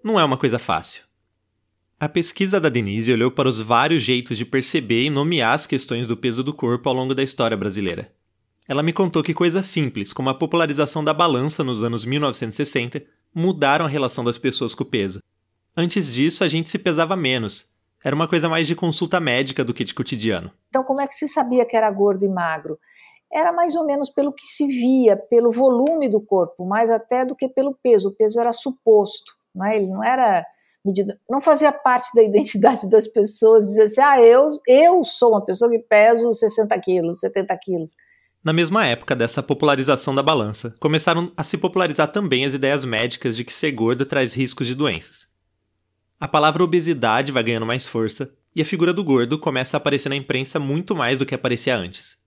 Não 0.03 0.19
é 0.19 0.25
uma 0.25 0.37
coisa 0.37 0.59
fácil. 0.59 1.03
A 2.01 2.09
pesquisa 2.09 2.61
da 2.61 2.69
Denise 2.69 3.13
olhou 3.13 3.31
para 3.31 3.49
os 3.49 3.61
vários 3.61 4.03
jeitos 4.03 4.39
de 4.39 4.45
perceber 4.45 5.03
e 5.03 5.11
nomear 5.11 5.53
as 5.53 5.67
questões 5.67 6.07
do 6.07 6.17
peso 6.17 6.45
do 6.45 6.55
corpo 6.55 6.89
ao 6.89 6.95
longo 6.95 7.15
da 7.15 7.25
história 7.25 7.57
brasileira. 7.57 8.13
Ela 8.69 8.83
me 8.83 8.93
contou 8.93 9.23
que 9.23 9.35
coisas 9.35 9.67
simples, 9.67 10.13
como 10.13 10.29
a 10.29 10.35
popularização 10.35 11.03
da 11.03 11.13
balança 11.13 11.65
nos 11.65 11.83
anos 11.83 12.05
1960, 12.05 13.03
mudaram 13.35 13.85
a 13.85 13.89
relação 13.89 14.23
das 14.23 14.39
pessoas 14.39 14.75
com 14.75 14.85
o 14.85 14.87
peso. 14.87 15.21
Antes 15.77 16.13
disso, 16.13 16.45
a 16.45 16.49
gente 16.49 16.71
se 16.71 16.79
pesava 16.79 17.17
menos. 17.17 17.73
Era 18.05 18.15
uma 18.15 18.29
coisa 18.29 18.49
mais 18.49 18.67
de 18.67 18.77
consulta 18.77 19.19
médica 19.19 19.65
do 19.65 19.75
que 19.75 19.85
de 19.85 19.95
cotidiano. 19.95 20.53
Então, 20.69 20.85
como 20.85 21.01
é 21.01 21.07
que 21.07 21.15
se 21.15 21.27
sabia 21.29 21.67
que 21.67 21.77
era 21.77 21.91
gordo 21.91 22.25
e 22.25 22.29
magro? 22.29 22.79
Era 23.33 23.53
mais 23.53 23.77
ou 23.77 23.85
menos 23.85 24.09
pelo 24.09 24.33
que 24.33 24.47
se 24.47 24.67
via, 24.67 25.17
pelo 25.17 25.51
volume 25.51 26.09
do 26.09 26.21
corpo, 26.21 26.67
mais 26.67 26.91
até 26.91 27.25
do 27.25 27.37
que 27.37 27.49
pelo 27.49 27.77
peso. 27.83 28.09
O 28.09 28.15
peso 28.15 28.41
era 28.41 28.53
suposto, 28.53 29.33
não 29.55 29.67
é? 29.67 29.77
ele 29.77 29.89
não 29.89 30.03
era 30.03 30.45
medido, 30.85 31.15
não 31.29 31.41
fazia 31.41 31.73
parte 31.73 32.09
da 32.15 32.23
identidade 32.25 32.89
das 32.89 33.07
pessoas 33.07 33.67
dizer 33.67 33.83
assim, 33.85 34.01
ah, 34.01 34.21
eu, 34.21 34.49
eu 34.67 35.05
sou 35.05 35.31
uma 35.31 35.45
pessoa 35.45 35.71
que 35.71 35.79
peso 35.79 36.33
60 36.33 36.79
quilos, 36.81 37.21
70 37.21 37.59
quilos. 37.59 37.95
Na 38.43 38.53
mesma 38.53 38.87
época 38.87 39.17
dessa 39.17 39.43
popularização 39.43 40.15
da 40.15 40.23
balança, 40.23 40.75
começaram 40.81 41.31
a 41.37 41.43
se 41.43 41.59
popularizar 41.59 42.11
também 42.11 42.45
as 42.45 42.55
ideias 42.55 42.85
médicas 42.85 43.37
de 43.37 43.45
que 43.45 43.53
ser 43.53 43.73
gordo 43.73 44.07
traz 44.07 44.33
riscos 44.33 44.67
de 44.67 44.75
doenças. 44.75 45.29
A 46.21 46.27
palavra 46.27 46.65
obesidade 46.65 47.31
vai 47.31 47.43
ganhando 47.43 47.67
mais 47.67 47.87
força 47.87 48.33
e 48.57 48.63
a 48.63 48.65
figura 48.65 48.93
do 48.93 49.05
gordo 49.05 49.39
começa 49.39 49.77
a 49.77 49.79
aparecer 49.79 50.09
na 50.09 50.17
imprensa 50.17 50.59
muito 50.59 50.95
mais 50.95 51.19
do 51.19 51.27
que 51.27 51.35
aparecia 51.35 51.77
antes. 51.77 52.18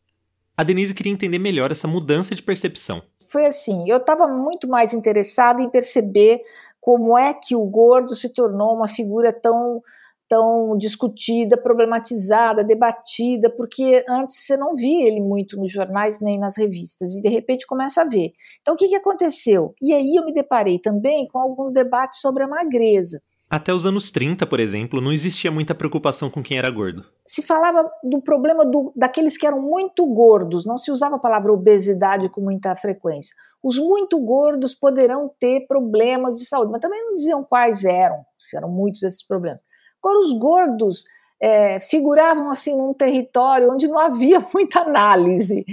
A 0.62 0.64
Denise 0.64 0.94
queria 0.94 1.12
entender 1.12 1.40
melhor 1.40 1.72
essa 1.72 1.88
mudança 1.88 2.36
de 2.36 2.44
percepção. 2.44 3.02
foi 3.26 3.48
assim: 3.48 3.90
eu 3.90 3.98
estava 3.98 4.28
muito 4.28 4.68
mais 4.68 4.94
interessada 4.94 5.60
em 5.60 5.68
perceber 5.68 6.40
como 6.80 7.18
é 7.18 7.34
que 7.34 7.56
o 7.56 7.66
gordo 7.66 8.16
se 8.16 8.32
tornou 8.32 8.76
uma 8.76 8.88
figura 8.88 9.34
tão 9.34 9.82
tão 10.30 10.78
discutida, 10.78 11.58
problematizada, 11.58 12.64
debatida, 12.64 13.50
porque 13.50 14.06
antes 14.08 14.38
você 14.38 14.56
não 14.56 14.76
via 14.76 15.08
ele 15.08 15.20
muito 15.20 15.58
nos 15.58 15.72
jornais 15.72 16.22
nem 16.22 16.40
nas 16.40 16.56
revistas, 16.56 17.16
e 17.16 17.22
de 17.22 17.28
repente 17.28 17.66
começa 17.66 18.04
a 18.04 18.08
ver. 18.08 18.32
Então, 18.62 18.76
o 18.76 18.78
que, 18.78 18.88
que 18.88 18.96
aconteceu? 18.96 19.74
E 19.82 19.92
aí 19.92 20.16
eu 20.16 20.24
me 20.24 20.32
deparei 20.32 20.78
também 20.78 21.28
com 21.28 21.40
alguns 21.40 21.74
debates 21.74 22.22
sobre 22.22 22.44
a 22.44 22.48
magreza. 22.48 23.20
Até 23.52 23.74
os 23.74 23.86
anos 23.86 24.10
30, 24.10 24.48
por 24.48 24.62
exemplo, 24.62 25.02
não 25.02 25.12
existia 25.12 25.52
muita 25.52 25.76
preocupação 25.76 26.30
com 26.30 26.42
quem 26.42 26.58
era 26.58 26.72
gordo. 26.72 27.04
Se 27.26 27.42
falava 27.42 27.92
do 28.02 28.22
problema 28.22 28.64
do, 28.64 28.94
daqueles 28.96 29.38
que 29.38 29.46
eram 29.46 29.62
muito 29.62 30.06
gordos, 30.06 30.66
não 30.66 30.78
se 30.78 30.90
usava 30.90 31.18
a 31.18 31.20
palavra 31.20 31.52
obesidade 31.52 32.30
com 32.30 32.40
muita 32.40 32.74
frequência. 32.78 33.36
Os 33.62 33.78
muito 33.78 34.18
gordos 34.22 34.74
poderão 34.74 35.30
ter 35.38 35.68
problemas 35.68 36.40
de 36.40 36.46
saúde, 36.46 36.72
mas 36.72 36.80
também 36.80 37.04
não 37.04 37.18
diziam 37.18 37.44
quais 37.44 37.84
eram, 37.84 38.26
se 38.40 38.56
eram 38.56 38.70
muitos 38.70 39.04
esses 39.04 39.22
problemas. 39.22 39.60
Agora, 40.02 40.20
os 40.20 40.32
gordos 40.32 41.04
é, 41.42 41.82
figuravam 41.82 42.50
assim 42.50 42.78
num 42.78 42.94
território 42.94 43.70
onde 43.70 43.86
não 43.86 44.00
havia 44.00 44.40
muita 44.54 44.80
análise. 44.80 45.66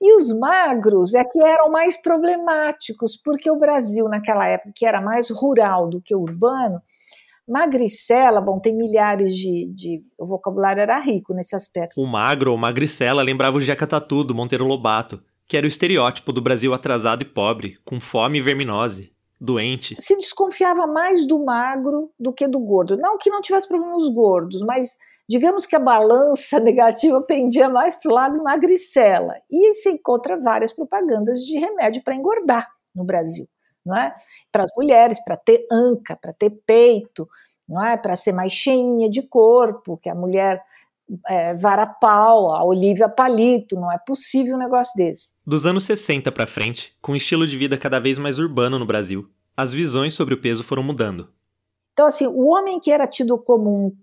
E 0.00 0.16
os 0.16 0.30
magros 0.30 1.12
é 1.12 1.24
que 1.24 1.42
eram 1.42 1.72
mais 1.72 2.00
problemáticos, 2.00 3.16
porque 3.16 3.50
o 3.50 3.58
Brasil, 3.58 4.08
naquela 4.08 4.46
época, 4.46 4.70
que 4.72 4.86
era 4.86 5.00
mais 5.00 5.28
rural 5.28 5.88
do 5.88 6.00
que 6.00 6.14
urbano, 6.14 6.80
magricela, 7.46 8.40
bom, 8.40 8.58
tem 8.58 8.74
milhares 8.74 9.34
de, 9.34 9.66
de, 9.74 10.02
O 10.18 10.26
vocabulário 10.26 10.80
era 10.80 10.98
rico 10.98 11.32
nesse 11.32 11.54
aspecto. 11.54 12.00
O 12.00 12.06
magro 12.06 12.52
ou 12.52 12.58
magricela 12.58 13.22
lembrava 13.22 13.56
o 13.56 13.60
Jeca 13.60 13.86
Tatu, 13.86 14.24
do 14.24 14.34
Monteiro 14.34 14.66
Lobato, 14.66 15.22
que 15.46 15.56
era 15.56 15.66
o 15.66 15.68
estereótipo 15.68 16.32
do 16.32 16.42
Brasil 16.42 16.74
atrasado 16.74 17.22
e 17.22 17.26
pobre, 17.26 17.78
com 17.84 18.00
fome 18.00 18.38
e 18.38 18.42
verminose 18.42 19.16
doente. 19.40 19.94
Se 19.98 20.16
desconfiava 20.16 20.86
mais 20.86 21.26
do 21.26 21.44
magro 21.44 22.10
do 22.18 22.32
que 22.32 22.48
do 22.48 22.58
gordo. 22.58 22.96
Não 22.96 23.18
que 23.18 23.30
não 23.30 23.40
tivesse 23.40 23.68
problemas 23.68 24.08
gordos, 24.08 24.62
mas 24.62 24.96
digamos 25.28 25.66
que 25.66 25.76
a 25.76 25.80
balança 25.80 26.58
negativa 26.60 27.20
pendia 27.22 27.68
mais 27.68 27.94
para 27.96 28.10
o 28.10 28.14
lado 28.14 28.42
magricela. 28.42 29.34
E 29.50 29.74
se 29.74 29.90
encontra 29.90 30.40
várias 30.40 30.72
propagandas 30.72 31.40
de 31.40 31.58
remédio 31.58 32.02
para 32.02 32.14
engordar 32.14 32.66
no 32.94 33.04
Brasil, 33.04 33.46
não 33.86 33.96
é? 33.96 34.14
Para 34.50 34.64
as 34.64 34.70
mulheres, 34.76 35.22
para 35.24 35.36
ter 35.36 35.66
anca, 35.70 36.16
para 36.16 36.32
ter 36.32 36.50
peito, 36.66 37.28
não 37.68 37.82
é? 37.82 37.96
Para 37.96 38.16
ser 38.16 38.32
mais 38.32 38.52
cheinha 38.52 39.08
de 39.08 39.22
corpo, 39.22 39.96
que 39.96 40.08
a 40.08 40.14
mulher 40.14 40.62
é, 41.28 41.54
vara 41.54 41.86
pau, 41.86 42.52
a 42.52 42.64
Olivia 42.64 43.08
Palito, 43.08 43.76
não 43.76 43.90
é 43.92 43.98
possível 43.98 44.56
um 44.56 44.58
negócio 44.58 44.92
desse. 44.96 45.32
Dos 45.46 45.64
anos 45.64 45.84
60 45.84 46.32
para 46.32 46.46
frente, 46.46 46.94
com 47.00 47.12
um 47.12 47.16
estilo 47.16 47.46
de 47.46 47.56
vida 47.56 47.78
cada 47.78 48.00
vez 48.00 48.18
mais 48.18 48.38
urbano 48.38 48.78
no 48.78 48.86
Brasil, 48.86 49.28
as 49.56 49.72
visões 49.72 50.14
sobre 50.14 50.34
o 50.34 50.40
peso 50.40 50.64
foram 50.64 50.82
mudando. 50.82 51.28
Então, 51.92 52.06
assim, 52.06 52.26
o 52.26 52.48
homem 52.48 52.78
que 52.78 52.90
era 52.90 53.06
tido 53.06 53.38
como 53.38 53.70
um, 53.70 53.96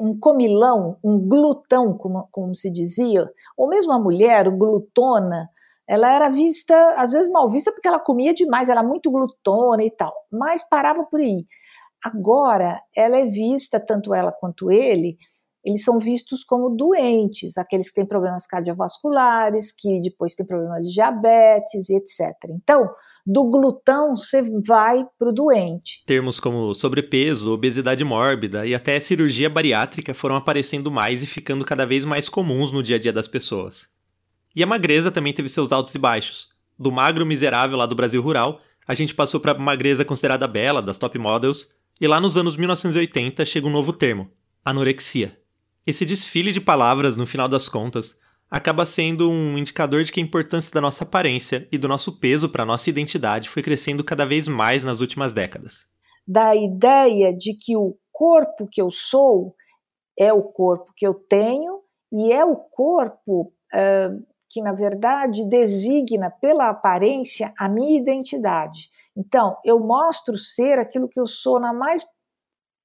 um 0.00 0.18
comilão, 0.18 0.96
um 1.04 1.18
glutão, 1.18 1.96
como, 1.96 2.26
como 2.32 2.54
se 2.54 2.72
dizia, 2.72 3.30
ou 3.56 3.68
mesmo 3.68 3.92
a 3.92 3.98
mulher, 3.98 4.50
glutona, 4.50 5.48
ela 5.88 6.12
era 6.12 6.28
vista, 6.28 6.94
às 6.96 7.12
vezes 7.12 7.30
mal 7.30 7.48
vista, 7.48 7.72
porque 7.72 7.86
ela 7.86 8.00
comia 8.00 8.34
demais, 8.34 8.68
era 8.68 8.82
muito 8.82 9.10
glutona 9.10 9.84
e 9.84 9.90
tal, 9.90 10.12
mas 10.30 10.66
parava 10.68 11.04
por 11.04 11.20
aí. 11.20 11.46
Agora, 12.04 12.80
ela 12.94 13.16
é 13.16 13.26
vista, 13.26 13.80
tanto 13.80 14.14
ela 14.14 14.32
quanto 14.32 14.70
ele, 14.70 15.16
eles 15.66 15.82
são 15.82 15.98
vistos 15.98 16.44
como 16.44 16.70
doentes, 16.70 17.58
aqueles 17.58 17.88
que 17.88 17.96
têm 17.96 18.06
problemas 18.06 18.46
cardiovasculares, 18.46 19.72
que 19.76 20.00
depois 20.00 20.36
têm 20.36 20.46
problemas 20.46 20.86
de 20.86 20.94
diabetes 20.94 21.90
e 21.90 21.96
etc. 21.96 22.36
Então, 22.50 22.88
do 23.26 23.50
glutão 23.50 24.14
você 24.14 24.42
vai 24.64 25.04
para 25.18 25.28
o 25.28 25.32
doente. 25.32 26.04
Termos 26.06 26.38
como 26.38 26.72
sobrepeso, 26.72 27.52
obesidade 27.52 28.04
mórbida 28.04 28.64
e 28.64 28.76
até 28.76 29.00
cirurgia 29.00 29.50
bariátrica 29.50 30.14
foram 30.14 30.36
aparecendo 30.36 30.88
mais 30.88 31.24
e 31.24 31.26
ficando 31.26 31.64
cada 31.64 31.84
vez 31.84 32.04
mais 32.04 32.28
comuns 32.28 32.70
no 32.70 32.80
dia 32.80 32.94
a 32.94 33.00
dia 33.00 33.12
das 33.12 33.26
pessoas. 33.26 33.95
E 34.56 34.62
a 34.62 34.66
magreza 34.66 35.12
também 35.12 35.34
teve 35.34 35.50
seus 35.50 35.70
altos 35.70 35.94
e 35.94 35.98
baixos. 35.98 36.48
Do 36.78 36.90
magro 36.90 37.26
miserável 37.26 37.76
lá 37.76 37.84
do 37.84 37.94
Brasil 37.94 38.22
rural, 38.22 38.58
a 38.88 38.94
gente 38.94 39.14
passou 39.14 39.38
para 39.38 39.58
magreza 39.58 40.02
considerada 40.02 40.48
bela, 40.48 40.80
das 40.80 40.96
top 40.96 41.18
models, 41.18 41.68
e 42.00 42.06
lá 42.06 42.18
nos 42.18 42.38
anos 42.38 42.56
1980 42.56 43.44
chega 43.44 43.66
um 43.66 43.70
novo 43.70 43.92
termo, 43.92 44.30
anorexia. 44.64 45.38
Esse 45.86 46.06
desfile 46.06 46.52
de 46.52 46.60
palavras, 46.60 47.16
no 47.16 47.26
final 47.26 47.48
das 47.48 47.68
contas, 47.68 48.18
acaba 48.50 48.86
sendo 48.86 49.28
um 49.28 49.58
indicador 49.58 50.02
de 50.02 50.10
que 50.10 50.20
a 50.20 50.22
importância 50.22 50.72
da 50.72 50.80
nossa 50.80 51.04
aparência 51.04 51.68
e 51.70 51.76
do 51.76 51.86
nosso 51.86 52.18
peso 52.18 52.48
para 52.48 52.62
a 52.62 52.66
nossa 52.66 52.88
identidade 52.88 53.50
foi 53.50 53.62
crescendo 53.62 54.02
cada 54.02 54.24
vez 54.24 54.48
mais 54.48 54.82
nas 54.82 55.02
últimas 55.02 55.34
décadas. 55.34 55.86
Da 56.26 56.56
ideia 56.56 57.30
de 57.30 57.54
que 57.54 57.76
o 57.76 57.96
corpo 58.10 58.66
que 58.66 58.80
eu 58.80 58.90
sou 58.90 59.54
é 60.18 60.32
o 60.32 60.42
corpo 60.42 60.92
que 60.96 61.06
eu 61.06 61.12
tenho 61.12 61.80
e 62.10 62.32
é 62.32 62.44
o 62.44 62.56
corpo 62.56 63.52
uh, 63.74 64.26
que, 64.48 64.62
na 64.62 64.72
verdade, 64.72 65.44
designa 65.48 66.30
pela 66.30 66.68
aparência 66.70 67.52
a 67.58 67.68
minha 67.68 67.98
identidade. 67.98 68.90
Então, 69.16 69.56
eu 69.64 69.78
mostro 69.80 70.36
ser 70.36 70.78
aquilo 70.78 71.08
que 71.08 71.18
eu 71.18 71.26
sou 71.26 71.58
na 71.58 71.72
mais 71.72 72.06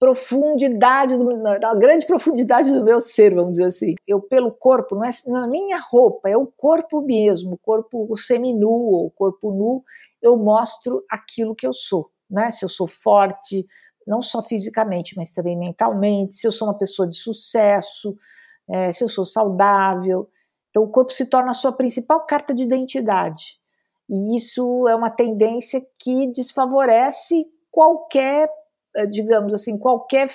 profundidade, 0.01 1.15
do, 1.15 1.37
na 1.37 1.75
grande 1.75 2.07
profundidade 2.07 2.71
do 2.71 2.83
meu 2.83 2.99
ser, 2.99 3.35
vamos 3.35 3.51
dizer 3.51 3.65
assim. 3.65 3.93
Eu, 4.07 4.19
pelo 4.19 4.51
corpo, 4.51 4.95
não 4.95 5.05
é, 5.05 5.11
não 5.27 5.43
é 5.43 5.47
nem 5.47 5.73
a 5.73 5.79
roupa, 5.79 6.27
é 6.27 6.35
o 6.35 6.47
corpo 6.47 7.01
mesmo, 7.01 7.53
o 7.53 7.57
corpo 7.59 8.17
seminu 8.17 8.67
ou 8.67 9.05
o 9.05 9.11
corpo 9.11 9.51
nu, 9.51 9.83
eu 10.19 10.35
mostro 10.35 11.05
aquilo 11.07 11.53
que 11.53 11.67
eu 11.67 11.73
sou. 11.73 12.09
Né? 12.27 12.49
Se 12.49 12.65
eu 12.65 12.69
sou 12.69 12.87
forte, 12.87 13.63
não 14.07 14.23
só 14.23 14.41
fisicamente, 14.41 15.15
mas 15.15 15.33
também 15.33 15.55
mentalmente, 15.55 16.33
se 16.33 16.47
eu 16.47 16.51
sou 16.51 16.67
uma 16.67 16.77
pessoa 16.77 17.07
de 17.07 17.15
sucesso, 17.15 18.15
é, 18.67 18.91
se 18.91 19.03
eu 19.03 19.07
sou 19.07 19.25
saudável. 19.25 20.27
Então, 20.71 20.83
o 20.83 20.89
corpo 20.89 21.13
se 21.13 21.27
torna 21.27 21.51
a 21.51 21.53
sua 21.53 21.71
principal 21.71 22.25
carta 22.25 22.55
de 22.55 22.63
identidade. 22.63 23.59
E 24.09 24.35
isso 24.35 24.87
é 24.87 24.95
uma 24.95 25.09
tendência 25.09 25.81
que 25.99 26.31
desfavorece 26.31 27.45
qualquer 27.69 28.49
eh, 28.95 29.05
digamos 29.05 29.53
assim, 29.53 29.77
qualquer 29.77 30.29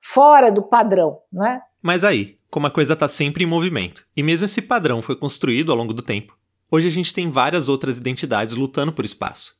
fora 0.00 0.50
do 0.50 0.62
padrão, 0.62 1.18
não 1.32 1.46
é? 1.46 1.62
Mas 1.82 2.04
aí, 2.04 2.36
como 2.50 2.66
a 2.66 2.70
coisa 2.70 2.92
está 2.92 3.08
sempre 3.08 3.44
em 3.44 3.46
movimento, 3.46 4.04
e 4.16 4.22
mesmo 4.22 4.44
esse 4.44 4.60
padrão 4.60 5.00
foi 5.00 5.16
construído 5.16 5.72
ao 5.72 5.78
longo 5.78 5.94
do 5.94 6.02
tempo, 6.02 6.36
hoje 6.70 6.86
a 6.86 6.90
gente 6.90 7.14
tem 7.14 7.30
várias 7.30 7.68
outras 7.68 7.98
identidades 7.98 8.54
lutando 8.54 8.92
por 8.92 9.04
espaço. 9.04 9.56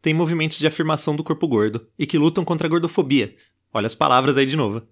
Tem 0.00 0.14
movimentos 0.14 0.58
de 0.58 0.66
afirmação 0.66 1.16
do 1.16 1.24
corpo 1.24 1.48
gordo 1.48 1.86
e 1.98 2.06
que 2.06 2.18
lutam 2.18 2.44
contra 2.44 2.66
a 2.66 2.70
gordofobia. 2.70 3.34
Olha 3.72 3.86
as 3.86 3.94
palavras 3.94 4.36
aí 4.36 4.46
de 4.46 4.56
novo. 4.56 4.82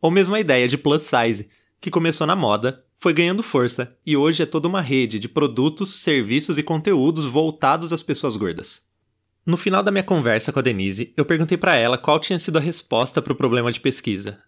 Ou 0.00 0.10
mesmo 0.10 0.34
a 0.34 0.40
ideia 0.40 0.68
de 0.68 0.78
plus 0.78 1.02
size, 1.02 1.50
que 1.80 1.90
começou 1.90 2.26
na 2.26 2.36
moda, 2.36 2.84
foi 2.98 3.12
ganhando 3.12 3.42
força 3.42 3.88
e 4.04 4.16
hoje 4.16 4.42
é 4.42 4.46
toda 4.46 4.68
uma 4.68 4.80
rede 4.80 5.18
de 5.18 5.28
produtos, 5.28 6.02
serviços 6.02 6.58
e 6.58 6.62
conteúdos 6.62 7.26
voltados 7.26 7.92
às 7.92 8.02
pessoas 8.02 8.36
gordas. 8.36 8.82
No 9.44 9.56
final 9.56 9.82
da 9.82 9.92
minha 9.92 10.02
conversa 10.02 10.52
com 10.52 10.58
a 10.58 10.62
Denise, 10.62 11.12
eu 11.16 11.24
perguntei 11.24 11.56
para 11.56 11.76
ela 11.76 11.96
qual 11.98 12.18
tinha 12.18 12.38
sido 12.38 12.58
a 12.58 12.60
resposta 12.60 13.22
para 13.22 13.32
o 13.32 13.36
problema 13.36 13.70
de 13.70 13.80
pesquisa. 13.80 14.38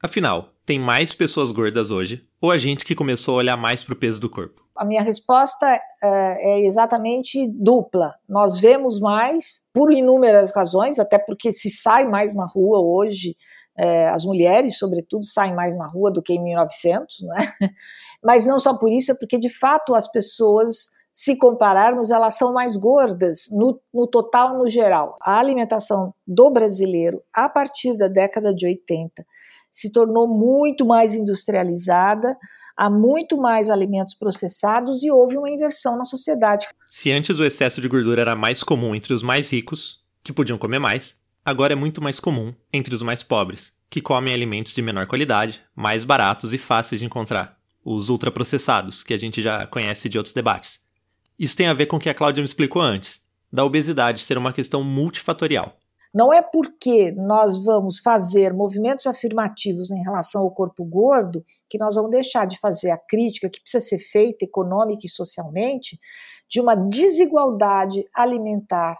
Afinal, 0.00 0.54
tem 0.64 0.78
mais 0.78 1.12
pessoas 1.12 1.50
gordas 1.50 1.90
hoje 1.90 2.24
ou 2.40 2.50
a 2.50 2.56
gente 2.56 2.84
que 2.84 2.94
começou 2.94 3.34
a 3.34 3.38
olhar 3.38 3.56
mais 3.56 3.82
para 3.82 3.94
o 3.94 3.96
peso 3.96 4.20
do 4.20 4.30
corpo? 4.30 4.62
A 4.76 4.84
minha 4.84 5.02
resposta 5.02 5.66
é, 5.66 5.80
é 6.02 6.64
exatamente 6.64 7.48
dupla. 7.48 8.14
Nós 8.28 8.60
vemos 8.60 9.00
mais 9.00 9.60
por 9.72 9.92
inúmeras 9.92 10.54
razões, 10.54 11.00
até 11.00 11.18
porque 11.18 11.50
se 11.50 11.68
sai 11.68 12.06
mais 12.06 12.32
na 12.32 12.46
rua 12.46 12.78
hoje, 12.80 13.36
é, 13.78 14.08
as 14.08 14.24
mulheres, 14.24 14.76
sobretudo, 14.76 15.24
saem 15.24 15.54
mais 15.54 15.76
na 15.76 15.86
rua 15.86 16.10
do 16.10 16.22
que 16.22 16.32
em 16.32 16.42
1900, 16.42 17.22
né? 17.22 17.52
Mas 18.22 18.44
não 18.44 18.58
só 18.58 18.76
por 18.76 18.90
isso, 18.90 19.12
é 19.12 19.14
porque 19.14 19.38
de 19.38 19.48
fato 19.48 19.94
as 19.94 20.10
pessoas 20.10 20.88
se 21.12 21.36
compararmos, 21.36 22.10
elas 22.10 22.36
são 22.36 22.52
mais 22.52 22.76
gordas 22.76 23.48
no, 23.50 23.80
no, 23.92 24.06
total, 24.06 24.56
no 24.56 24.68
geral. 24.68 25.16
A 25.22 25.38
alimentação 25.38 26.14
do 26.26 26.50
brasileiro, 26.50 27.20
a 27.34 27.48
partir 27.48 27.96
da 27.96 28.06
década 28.06 28.54
de 28.54 28.66
80, 28.66 29.26
se 29.70 29.90
tornou 29.92 30.28
muito 30.28 30.86
mais 30.86 31.14
industrializada, 31.14 32.36
há 32.76 32.88
muito 32.88 33.36
mais 33.36 33.68
alimentos 33.68 34.14
processados 34.14 35.02
e 35.02 35.10
houve 35.10 35.36
uma 35.36 35.50
inversão 35.50 35.98
na 35.98 36.04
sociedade. 36.04 36.68
Se 36.88 37.10
antes 37.10 37.38
o 37.38 37.44
excesso 37.44 37.80
de 37.80 37.88
gordura 37.88 38.20
era 38.20 38.36
mais 38.36 38.62
comum 38.62 38.94
entre 38.94 39.12
os 39.12 39.22
mais 39.22 39.50
ricos, 39.50 40.00
que 40.22 40.32
podiam 40.32 40.56
comer 40.56 40.78
mais, 40.78 41.16
agora 41.48 41.72
é 41.72 41.76
muito 41.76 42.02
mais 42.02 42.20
comum 42.20 42.54
entre 42.70 42.94
os 42.94 43.00
mais 43.00 43.22
pobres, 43.22 43.72
que 43.88 44.02
comem 44.02 44.34
alimentos 44.34 44.74
de 44.74 44.82
menor 44.82 45.06
qualidade, 45.06 45.62
mais 45.74 46.04
baratos 46.04 46.52
e 46.52 46.58
fáceis 46.58 47.00
de 47.00 47.06
encontrar, 47.06 47.56
os 47.82 48.10
ultraprocessados, 48.10 49.02
que 49.02 49.14
a 49.14 49.18
gente 49.18 49.40
já 49.40 49.66
conhece 49.66 50.10
de 50.10 50.18
outros 50.18 50.34
debates. 50.34 50.80
Isso 51.38 51.56
tem 51.56 51.66
a 51.66 51.74
ver 51.74 51.86
com 51.86 51.96
o 51.96 52.00
que 52.00 52.10
a 52.10 52.14
Cláudia 52.14 52.42
me 52.42 52.46
explicou 52.46 52.82
antes, 52.82 53.22
da 53.50 53.64
obesidade 53.64 54.20
ser 54.20 54.36
uma 54.36 54.52
questão 54.52 54.84
multifatorial. 54.84 55.74
Não 56.12 56.32
é 56.32 56.42
porque 56.42 57.12
nós 57.12 57.62
vamos 57.64 57.98
fazer 57.98 58.52
movimentos 58.52 59.06
afirmativos 59.06 59.90
em 59.90 60.02
relação 60.02 60.42
ao 60.42 60.50
corpo 60.50 60.84
gordo 60.84 61.42
que 61.68 61.78
nós 61.78 61.94
vamos 61.94 62.10
deixar 62.10 62.46
de 62.46 62.58
fazer 62.58 62.90
a 62.90 62.98
crítica 62.98 63.48
que 63.48 63.60
precisa 63.60 63.84
ser 63.84 63.98
feita 63.98 64.44
econômica 64.44 65.06
e 65.06 65.08
socialmente 65.08 65.98
de 66.48 66.60
uma 66.60 66.74
desigualdade 66.74 68.04
alimentar 68.14 68.96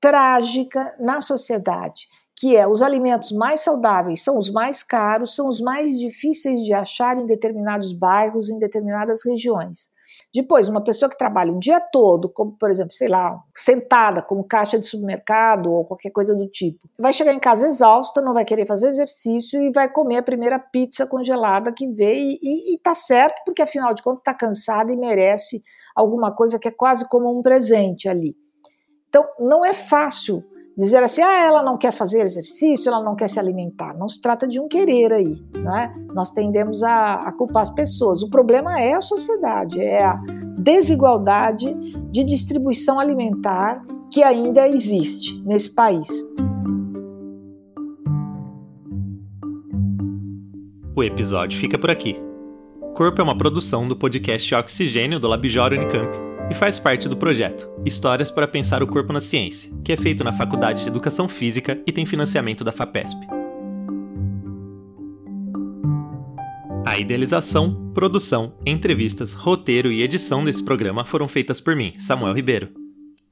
trágica 0.00 0.94
na 0.98 1.20
sociedade, 1.20 2.06
que 2.36 2.56
é 2.56 2.66
os 2.68 2.82
alimentos 2.82 3.32
mais 3.32 3.60
saudáveis 3.62 4.22
são 4.22 4.36
os 4.36 4.50
mais 4.50 4.82
caros, 4.82 5.34
são 5.34 5.48
os 5.48 5.60
mais 5.60 5.98
difíceis 5.98 6.62
de 6.62 6.74
achar 6.74 7.18
em 7.18 7.26
determinados 7.26 7.92
bairros, 7.92 8.50
em 8.50 8.58
determinadas 8.58 9.24
regiões. 9.24 9.90
Depois, 10.34 10.68
uma 10.68 10.82
pessoa 10.82 11.08
que 11.08 11.16
trabalha 11.16 11.52
o 11.52 11.58
dia 11.58 11.80
todo, 11.80 12.28
como 12.28 12.52
por 12.52 12.70
exemplo, 12.70 12.92
sei 12.92 13.08
lá, 13.08 13.38
sentada 13.54 14.20
como 14.22 14.44
caixa 14.44 14.78
de 14.78 14.86
supermercado 14.86 15.72
ou 15.72 15.84
qualquer 15.84 16.10
coisa 16.10 16.34
do 16.34 16.46
tipo, 16.46 16.88
vai 16.98 17.12
chegar 17.12 17.32
em 17.32 17.38
casa 17.38 17.66
exausta, 17.66 18.20
não 18.20 18.34
vai 18.34 18.44
querer 18.44 18.66
fazer 18.66 18.88
exercício 18.88 19.60
e 19.62 19.72
vai 19.72 19.90
comer 19.90 20.18
a 20.18 20.22
primeira 20.22 20.58
pizza 20.58 21.06
congelada 21.06 21.72
que 21.72 21.88
vê 21.88 22.14
e, 22.14 22.38
e, 22.42 22.74
e 22.74 22.78
tá 22.78 22.94
certo, 22.94 23.42
porque 23.44 23.62
afinal 23.62 23.94
de 23.94 24.02
contas 24.02 24.20
está 24.20 24.34
cansada 24.34 24.92
e 24.92 24.96
merece 24.96 25.62
alguma 25.94 26.34
coisa 26.34 26.58
que 26.58 26.68
é 26.68 26.72
quase 26.72 27.08
como 27.08 27.36
um 27.36 27.40
presente 27.40 28.08
ali. 28.08 28.36
Então, 29.16 29.30
não 29.40 29.64
é 29.64 29.72
fácil 29.72 30.44
dizer 30.76 31.02
assim, 31.02 31.22
ah, 31.22 31.46
ela 31.46 31.62
não 31.62 31.78
quer 31.78 31.90
fazer 31.90 32.20
exercício, 32.20 32.90
ela 32.90 33.02
não 33.02 33.16
quer 33.16 33.28
se 33.28 33.40
alimentar. 33.40 33.96
Não 33.96 34.06
se 34.06 34.20
trata 34.20 34.46
de 34.46 34.60
um 34.60 34.68
querer 34.68 35.10
aí, 35.10 35.42
né? 35.54 35.94
Nós 36.14 36.30
tendemos 36.30 36.82
a, 36.82 37.14
a 37.14 37.32
culpar 37.32 37.62
as 37.62 37.70
pessoas. 37.70 38.22
O 38.22 38.28
problema 38.28 38.78
é 38.78 38.92
a 38.92 39.00
sociedade, 39.00 39.80
é 39.80 40.04
a 40.04 40.20
desigualdade 40.58 41.74
de 42.10 42.22
distribuição 42.24 43.00
alimentar 43.00 43.82
que 44.12 44.22
ainda 44.22 44.68
existe 44.68 45.42
nesse 45.46 45.74
país. 45.74 46.08
O 50.94 51.02
episódio 51.02 51.58
fica 51.58 51.78
por 51.78 51.90
aqui. 51.90 52.20
Corpo 52.94 53.18
é 53.18 53.24
uma 53.24 53.38
produção 53.38 53.88
do 53.88 53.96
podcast 53.96 54.54
Oxigênio 54.54 55.18
do 55.18 55.26
Labjor 55.26 55.72
Unicamp 55.72 56.25
e 56.50 56.54
faz 56.54 56.78
parte 56.78 57.08
do 57.08 57.16
projeto 57.16 57.68
Histórias 57.84 58.30
para 58.30 58.48
Pensar 58.48 58.82
o 58.82 58.86
Corpo 58.86 59.12
na 59.12 59.20
Ciência, 59.20 59.70
que 59.84 59.92
é 59.92 59.96
feito 59.96 60.24
na 60.24 60.32
Faculdade 60.32 60.82
de 60.82 60.88
Educação 60.88 61.28
Física 61.28 61.80
e 61.86 61.92
tem 61.92 62.04
financiamento 62.04 62.64
da 62.64 62.72
FAPESP. 62.72 63.26
A 66.84 66.98
idealização, 66.98 67.92
produção, 67.92 68.54
entrevistas, 68.64 69.32
roteiro 69.32 69.92
e 69.92 70.02
edição 70.02 70.44
desse 70.44 70.64
programa 70.64 71.04
foram 71.04 71.28
feitas 71.28 71.60
por 71.60 71.74
mim, 71.76 71.92
Samuel 71.98 72.34
Ribeiro. 72.34 72.68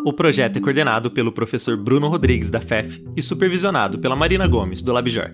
O 0.05 0.13
projeto 0.13 0.59
é 0.59 0.61
coordenado 0.61 1.11
pelo 1.11 1.33
professor 1.33 1.77
Bruno 1.77 2.09
Rodrigues, 2.09 2.51
da 2.51 2.61
FEF, 2.61 3.03
e 3.17 3.23
supervisionado 3.23 3.99
pela 3.99 4.15
Marina 4.15 4.47
Gomes, 4.47 4.83
do 4.83 4.93
LabJor. 4.93 5.31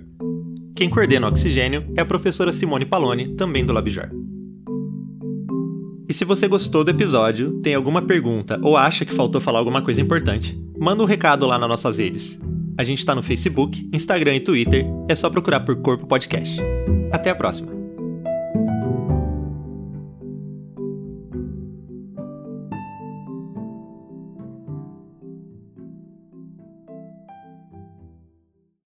Quem 0.76 0.88
coordena 0.88 1.26
o 1.26 1.30
Oxigênio 1.30 1.92
é 1.96 2.02
a 2.02 2.06
professora 2.06 2.52
Simone 2.52 2.84
Paloni, 2.84 3.34
também 3.34 3.64
do 3.64 3.72
LabJor. 3.72 4.19
E 6.10 6.12
se 6.12 6.24
você 6.24 6.48
gostou 6.48 6.82
do 6.82 6.90
episódio, 6.90 7.60
tem 7.60 7.72
alguma 7.72 8.02
pergunta 8.02 8.58
ou 8.64 8.76
acha 8.76 9.04
que 9.04 9.14
faltou 9.14 9.40
falar 9.40 9.60
alguma 9.60 9.80
coisa 9.80 10.00
importante, 10.00 10.60
manda 10.76 11.04
um 11.04 11.06
recado 11.06 11.46
lá 11.46 11.56
nas 11.56 11.68
nossas 11.68 11.98
redes. 11.98 12.36
A 12.76 12.82
gente 12.82 12.98
está 12.98 13.14
no 13.14 13.22
Facebook, 13.22 13.88
Instagram 13.92 14.34
e 14.34 14.40
Twitter, 14.40 14.84
é 15.08 15.14
só 15.14 15.30
procurar 15.30 15.60
por 15.60 15.76
Corpo 15.76 16.08
Podcast. 16.08 16.60
Até 17.12 17.30
a 17.30 17.34
próxima! 17.36 17.79